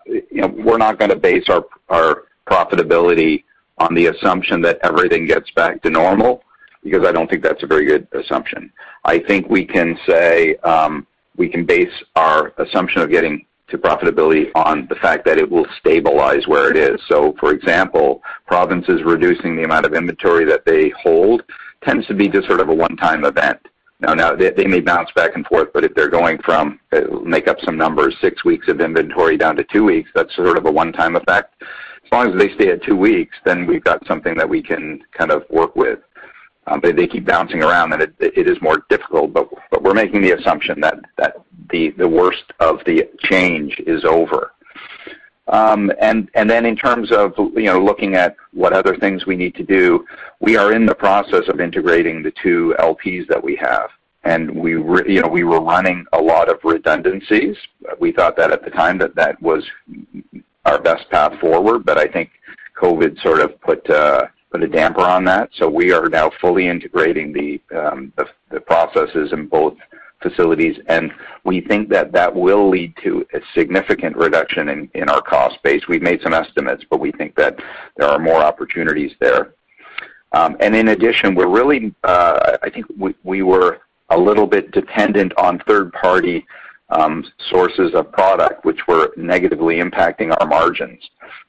you 0.05 0.41
know, 0.41 0.47
we're 0.47 0.77
not 0.77 0.97
going 0.97 1.09
to 1.09 1.17
base 1.17 1.43
our 1.49 1.65
our 1.89 2.23
profitability 2.47 3.43
on 3.77 3.93
the 3.93 4.07
assumption 4.07 4.61
that 4.61 4.79
everything 4.83 5.25
gets 5.25 5.51
back 5.51 5.81
to 5.83 5.89
normal, 5.89 6.43
because 6.83 7.05
I 7.05 7.11
don't 7.11 7.29
think 7.29 7.43
that's 7.43 7.63
a 7.63 7.67
very 7.67 7.85
good 7.85 8.07
assumption. 8.13 8.71
I 9.03 9.19
think 9.19 9.49
we 9.49 9.65
can 9.65 9.97
say, 10.07 10.55
um, 10.57 11.05
we 11.39 11.49
can 11.49 11.65
base 11.65 12.03
our 12.15 12.53
assumption 12.57 13.01
of 13.01 13.09
getting 13.09 13.45
to 13.69 13.77
profitability 13.77 14.49
on 14.55 14.85
the 14.89 14.95
fact 14.95 15.25
that 15.25 15.37
it 15.37 15.49
will 15.49 15.65
stabilize 15.79 16.47
where 16.47 16.69
it 16.69 16.75
is. 16.77 16.99
So, 17.07 17.35
for 17.39 17.51
example, 17.51 18.21
provinces 18.45 19.03
reducing 19.03 19.55
the 19.55 19.63
amount 19.63 19.85
of 19.85 19.93
inventory 19.93 20.45
that 20.45 20.65
they 20.65 20.89
hold 21.01 21.43
tends 21.81 22.05
to 22.07 22.13
be 22.13 22.27
just 22.27 22.47
sort 22.47 22.59
of 22.59 22.69
a 22.69 22.73
one-time 22.73 23.23
event. 23.23 23.59
Now, 24.01 24.13
now 24.13 24.35
they, 24.35 24.51
they 24.51 24.65
may 24.65 24.81
bounce 24.81 25.11
back 25.15 25.35
and 25.35 25.45
forth, 25.45 25.69
but 25.73 25.83
if 25.83 25.93
they're 25.93 26.09
going 26.09 26.39
from 26.39 26.79
uh, 26.91 27.01
make 27.23 27.47
up 27.47 27.57
some 27.63 27.77
numbers, 27.77 28.15
six 28.21 28.43
weeks 28.43 28.67
of 28.67 28.81
inventory 28.81 29.37
down 29.37 29.55
to 29.57 29.63
two 29.63 29.85
weeks, 29.85 30.09
that's 30.13 30.35
sort 30.35 30.57
of 30.57 30.65
a 30.65 30.71
one-time 30.71 31.15
effect. 31.15 31.61
As 31.61 32.11
long 32.11 32.33
as 32.33 32.39
they 32.39 32.53
stay 32.55 32.71
at 32.71 32.83
two 32.83 32.95
weeks, 32.95 33.37
then 33.45 33.67
we've 33.67 33.83
got 33.83 34.05
something 34.07 34.35
that 34.35 34.49
we 34.49 34.61
can 34.63 35.01
kind 35.11 35.31
of 35.31 35.43
work 35.49 35.75
with 35.75 35.99
um, 36.69 36.79
they, 36.81 36.91
they 36.91 37.07
keep 37.07 37.25
bouncing 37.25 37.63
around, 37.63 37.93
and 37.93 38.01
it, 38.01 38.13
it 38.19 38.47
is 38.47 38.61
more 38.61 38.83
difficult. 38.89 39.33
But 39.33 39.49
but 39.71 39.83
we're 39.83 39.93
making 39.93 40.21
the 40.21 40.31
assumption 40.31 40.79
that 40.81 40.99
that 41.17 41.41
the 41.71 41.89
the 41.91 42.07
worst 42.07 42.43
of 42.59 42.79
the 42.85 43.09
change 43.19 43.79
is 43.85 44.05
over. 44.05 44.51
Um, 45.47 45.91
and 45.99 46.29
and 46.35 46.47
then 46.49 46.65
in 46.65 46.75
terms 46.75 47.11
of 47.11 47.33
you 47.37 47.63
know 47.63 47.83
looking 47.83 48.15
at 48.15 48.35
what 48.53 48.73
other 48.73 48.95
things 48.97 49.25
we 49.25 49.35
need 49.35 49.55
to 49.55 49.63
do, 49.63 50.05
we 50.39 50.57
are 50.57 50.73
in 50.73 50.85
the 50.85 50.95
process 50.95 51.47
of 51.47 51.59
integrating 51.59 52.21
the 52.21 52.33
two 52.41 52.75
LPs 52.79 53.27
that 53.27 53.43
we 53.43 53.55
have, 53.55 53.89
and 54.23 54.53
we 54.53 54.75
re, 54.75 55.01
you 55.11 55.21
know 55.21 55.27
we 55.27 55.43
were 55.43 55.61
running 55.61 56.05
a 56.13 56.21
lot 56.21 56.49
of 56.49 56.59
redundancies. 56.63 57.57
We 57.99 58.11
thought 58.11 58.37
that 58.37 58.51
at 58.51 58.63
the 58.63 58.69
time 58.69 58.99
that 58.99 59.15
that 59.15 59.41
was 59.41 59.65
our 60.65 60.79
best 60.79 61.09
path 61.09 61.39
forward, 61.39 61.83
but 61.83 61.97
I 61.97 62.05
think 62.05 62.29
COVID 62.79 63.19
sort 63.21 63.39
of 63.41 63.59
put 63.61 63.89
uh, 63.89 64.27
put 64.51 64.63
a 64.63 64.67
damper 64.67 65.01
on 65.01 65.23
that. 65.25 65.49
So 65.53 65.69
we 65.69 65.91
are 65.91 66.07
now 66.09 66.31
fully 66.41 66.67
integrating 66.67 67.33
the, 67.33 67.61
um, 67.77 68.11
the, 68.17 68.27
the 68.51 68.59
processes 68.59 69.31
in 69.31 69.47
both 69.47 69.75
facilities, 70.21 70.77
and 70.87 71.11
we 71.45 71.61
think 71.61 71.87
that 71.89 72.11
that 72.11 72.33
will 72.33 72.69
lead 72.69 72.93
to 73.03 73.25
a 73.33 73.39
significant 73.53 74.17
reduction 74.17 74.69
in, 74.69 74.89
in 74.93 75.07
our 75.09 75.21
cost 75.21 75.61
base. 75.63 75.87
We've 75.87 76.01
made 76.01 76.21
some 76.21 76.33
estimates, 76.33 76.83
but 76.89 76.99
we 76.99 77.11
think 77.13 77.35
that 77.35 77.57
there 77.95 78.07
are 78.07 78.19
more 78.19 78.41
opportunities 78.43 79.13
there. 79.19 79.53
Um, 80.33 80.57
and 80.59 80.75
in 80.75 80.89
addition, 80.89 81.35
we're 81.35 81.47
really, 81.47 81.95
uh, 82.03 82.57
I 82.61 82.69
think 82.69 82.85
we, 82.97 83.15
we 83.23 83.43
were 83.43 83.79
a 84.09 84.17
little 84.17 84.45
bit 84.45 84.71
dependent 84.71 85.31
on 85.37 85.59
third-party 85.59 86.45
um, 86.89 87.23
sources 87.49 87.93
of 87.93 88.11
product, 88.11 88.65
which 88.65 88.87
were 88.87 89.11
negatively 89.15 89.79
impacting 89.79 90.35
our 90.39 90.47
margins. 90.47 91.01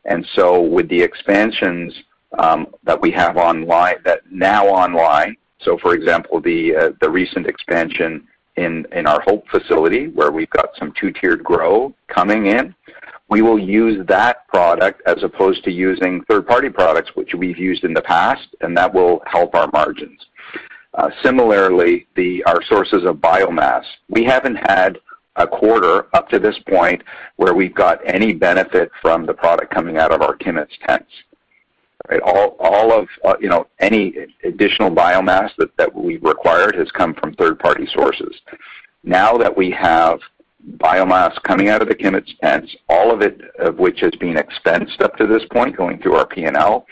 And 0.04 0.26
so 0.34 0.60
with 0.60 0.88
the 0.88 1.02
expansions 1.02 1.94
um, 2.38 2.68
that 2.84 3.00
we 3.00 3.10
have 3.10 3.36
online, 3.36 3.96
that 4.04 4.20
now 4.30 4.66
online, 4.66 5.36
so 5.60 5.76
for 5.78 5.94
example, 5.94 6.40
the, 6.40 6.74
uh, 6.74 6.90
the 7.00 7.10
recent 7.10 7.46
expansion 7.46 8.26
in, 8.56 8.86
in 8.92 9.06
our 9.06 9.20
Hope 9.22 9.46
facility, 9.48 10.08
where 10.08 10.30
we've 10.30 10.50
got 10.50 10.70
some 10.78 10.92
two-tiered 10.98 11.42
grow 11.44 11.94
coming 12.08 12.46
in, 12.46 12.74
we 13.28 13.42
will 13.42 13.58
use 13.58 14.04
that 14.08 14.46
product 14.48 15.02
as 15.06 15.22
opposed 15.22 15.62
to 15.64 15.70
using 15.70 16.22
third-party 16.24 16.70
products, 16.70 17.10
which 17.14 17.34
we've 17.34 17.58
used 17.58 17.84
in 17.84 17.94
the 17.94 18.02
past, 18.02 18.48
and 18.60 18.76
that 18.76 18.92
will 18.92 19.22
help 19.26 19.54
our 19.54 19.70
margins. 19.72 20.26
Uh, 20.94 21.10
similarly, 21.22 22.08
the, 22.16 22.42
our 22.44 22.60
sources 22.64 23.04
of 23.04 23.16
biomass. 23.16 23.84
We 24.08 24.24
haven't 24.24 24.56
had 24.56 24.98
a 25.36 25.46
quarter 25.46 26.06
up 26.14 26.28
to 26.30 26.40
this 26.40 26.58
point 26.68 27.02
where 27.36 27.54
we've 27.54 27.74
got 27.74 28.00
any 28.04 28.32
benefit 28.32 28.90
from 29.00 29.24
the 29.24 29.32
product 29.32 29.72
coming 29.72 29.96
out 29.96 30.12
of 30.12 30.22
our 30.22 30.34
Kimmets 30.34 30.76
tents. 30.86 31.10
Right? 32.08 32.20
All, 32.22 32.56
all 32.58 32.92
of 32.92 33.08
uh, 33.24 33.34
you 33.40 33.48
know 33.48 33.66
any 33.78 34.14
additional 34.44 34.90
biomass 34.90 35.50
that, 35.58 35.76
that 35.76 35.94
we 35.94 36.16
required 36.18 36.74
has 36.76 36.90
come 36.92 37.14
from 37.14 37.34
third-party 37.34 37.88
sources. 37.92 38.34
Now 39.04 39.36
that 39.36 39.54
we 39.56 39.70
have 39.70 40.20
biomass 40.76 41.40
coming 41.42 41.68
out 41.68 41.82
of 41.82 41.88
the 41.88 41.94
Kimmets 41.94 42.32
tents, 42.42 42.74
all 42.88 43.12
of 43.12 43.22
it 43.22 43.40
of 43.58 43.78
which 43.78 44.00
has 44.00 44.12
been 44.12 44.36
expensed 44.36 45.00
up 45.00 45.16
to 45.16 45.26
this 45.26 45.42
point, 45.50 45.76
going 45.76 46.00
through 46.00 46.14
our 46.14 46.26
P&L, 46.26 46.86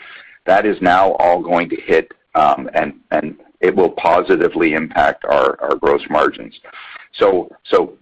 that 0.45 0.65
is 0.65 0.81
now 0.81 1.13
all 1.13 1.41
going 1.41 1.69
to 1.69 1.75
hit 1.75 2.11
um, 2.35 2.69
and 2.73 2.99
and 3.11 3.37
it 3.61 3.75
will 3.75 3.91
positively 3.91 4.73
impact 4.73 5.25
our, 5.25 5.61
our 5.61 5.75
gross 5.75 6.01
margins. 6.09 6.55
So 7.13 7.49
so 7.65 7.97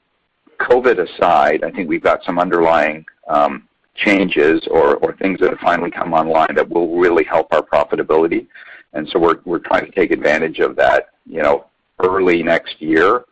COVID 0.59 0.99
aside, 1.07 1.63
I 1.63 1.71
think 1.71 1.89
we've 1.89 2.03
got 2.03 2.23
some 2.23 2.39
underlying 2.39 3.05
um, 3.27 3.67
changes 3.97 4.65
or, 4.69 4.97
things 5.19 5.39
that 5.39 5.49
have 5.49 5.59
finally 5.59 5.89
come 5.89 6.13
online 6.13 6.53
that 6.55 6.69
will 6.69 6.95
really 6.97 7.23
help 7.23 7.47
our 7.51 7.61
profitability. 7.61 8.45
And 8.93 9.09
so 9.09 9.19
we're, 9.19 9.59
trying 9.59 9.85
to 9.85 9.91
take 9.91 10.11
advantage 10.11 10.59
of 10.59 10.75
that, 10.75 11.09
you 11.25 11.41
know, 11.41 11.65
early 12.03 12.43
next 12.43 12.79
year. 12.79 13.25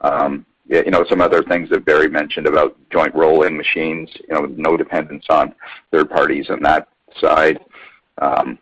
Um, 0.00 0.44
you 0.68 0.90
know, 0.90 1.04
some 1.08 1.20
other 1.20 1.42
things 1.42 1.68
that 1.70 1.84
Barry 1.84 2.08
mentioned 2.08 2.46
about 2.46 2.76
joint 2.90 3.14
roll-in 3.14 3.56
machines, 3.56 4.10
you 4.28 4.34
know, 4.34 4.46
no 4.56 4.76
dependence 4.76 5.24
on 5.28 5.54
third 5.90 6.10
parties 6.10 6.50
on 6.50 6.62
that 6.62 6.88
side. 7.20 7.58
Um, 8.18 8.58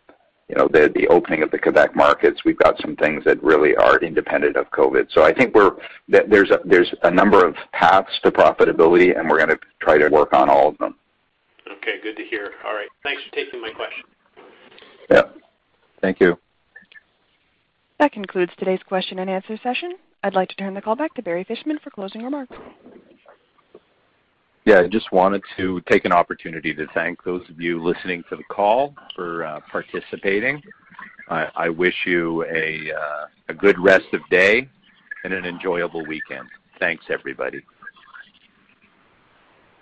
you 0.49 0.55
know, 0.57 0.67
the, 0.67 0.91
the 0.95 1.07
opening 1.07 1.43
of 1.43 1.51
the 1.51 1.57
Quebec 1.57 1.95
markets, 1.95 2.41
we've 2.43 2.57
got 2.57 2.79
some 2.81 2.95
things 2.97 3.23
that 3.23 3.41
really 3.41 3.75
are 3.77 3.97
independent 3.99 4.57
of 4.57 4.69
COVID. 4.71 5.07
So 5.11 5.23
I 5.23 5.33
think 5.33 5.55
we're, 5.55 5.77
there's 6.09 6.51
a, 6.51 6.59
there's 6.65 6.93
a 7.03 7.11
number 7.11 7.45
of 7.45 7.55
paths 7.71 8.11
to 8.23 8.31
profitability, 8.31 9.17
and 9.17 9.29
we're 9.29 9.37
going 9.37 9.49
to 9.49 9.59
try 9.81 9.97
to 9.97 10.09
work 10.09 10.33
on 10.33 10.49
all 10.49 10.67
of 10.67 10.77
them. 10.77 10.95
Okay, 11.77 12.01
good 12.01 12.17
to 12.17 12.23
hear. 12.23 12.51
All 12.65 12.73
right. 12.73 12.89
Thanks 13.03 13.21
for 13.23 13.35
taking 13.35 13.61
my 13.61 13.71
question. 13.71 14.03
Yeah. 15.09 15.23
Thank 16.01 16.19
you. 16.19 16.37
That 17.99 18.11
concludes 18.11 18.51
today's 18.57 18.81
question 18.87 19.19
and 19.19 19.29
answer 19.29 19.57
session. 19.61 19.93
I'd 20.23 20.33
like 20.33 20.49
to 20.49 20.55
turn 20.55 20.73
the 20.73 20.81
call 20.81 20.95
back 20.95 21.13
to 21.15 21.21
Barry 21.21 21.43
Fishman 21.43 21.79
for 21.83 21.89
closing 21.91 22.23
remarks. 22.23 22.55
Yeah, 24.65 24.79
I 24.79 24.87
just 24.87 25.11
wanted 25.11 25.41
to 25.57 25.81
take 25.89 26.05
an 26.05 26.11
opportunity 26.11 26.73
to 26.73 26.85
thank 26.93 27.23
those 27.23 27.41
of 27.49 27.59
you 27.59 27.81
listening 27.81 28.23
to 28.29 28.35
the 28.35 28.43
call 28.43 28.93
for 29.15 29.43
uh, 29.43 29.59
participating. 29.71 30.61
I, 31.29 31.47
I, 31.55 31.69
wish 31.69 31.95
you 32.05 32.43
a, 32.45 32.91
uh, 32.91 33.25
a 33.49 33.53
good 33.53 33.79
rest 33.79 34.05
of 34.13 34.21
day 34.29 34.69
and 35.23 35.33
an 35.33 35.45
enjoyable 35.45 36.05
weekend. 36.05 36.47
Thanks, 36.79 37.05
everybody. 37.09 37.61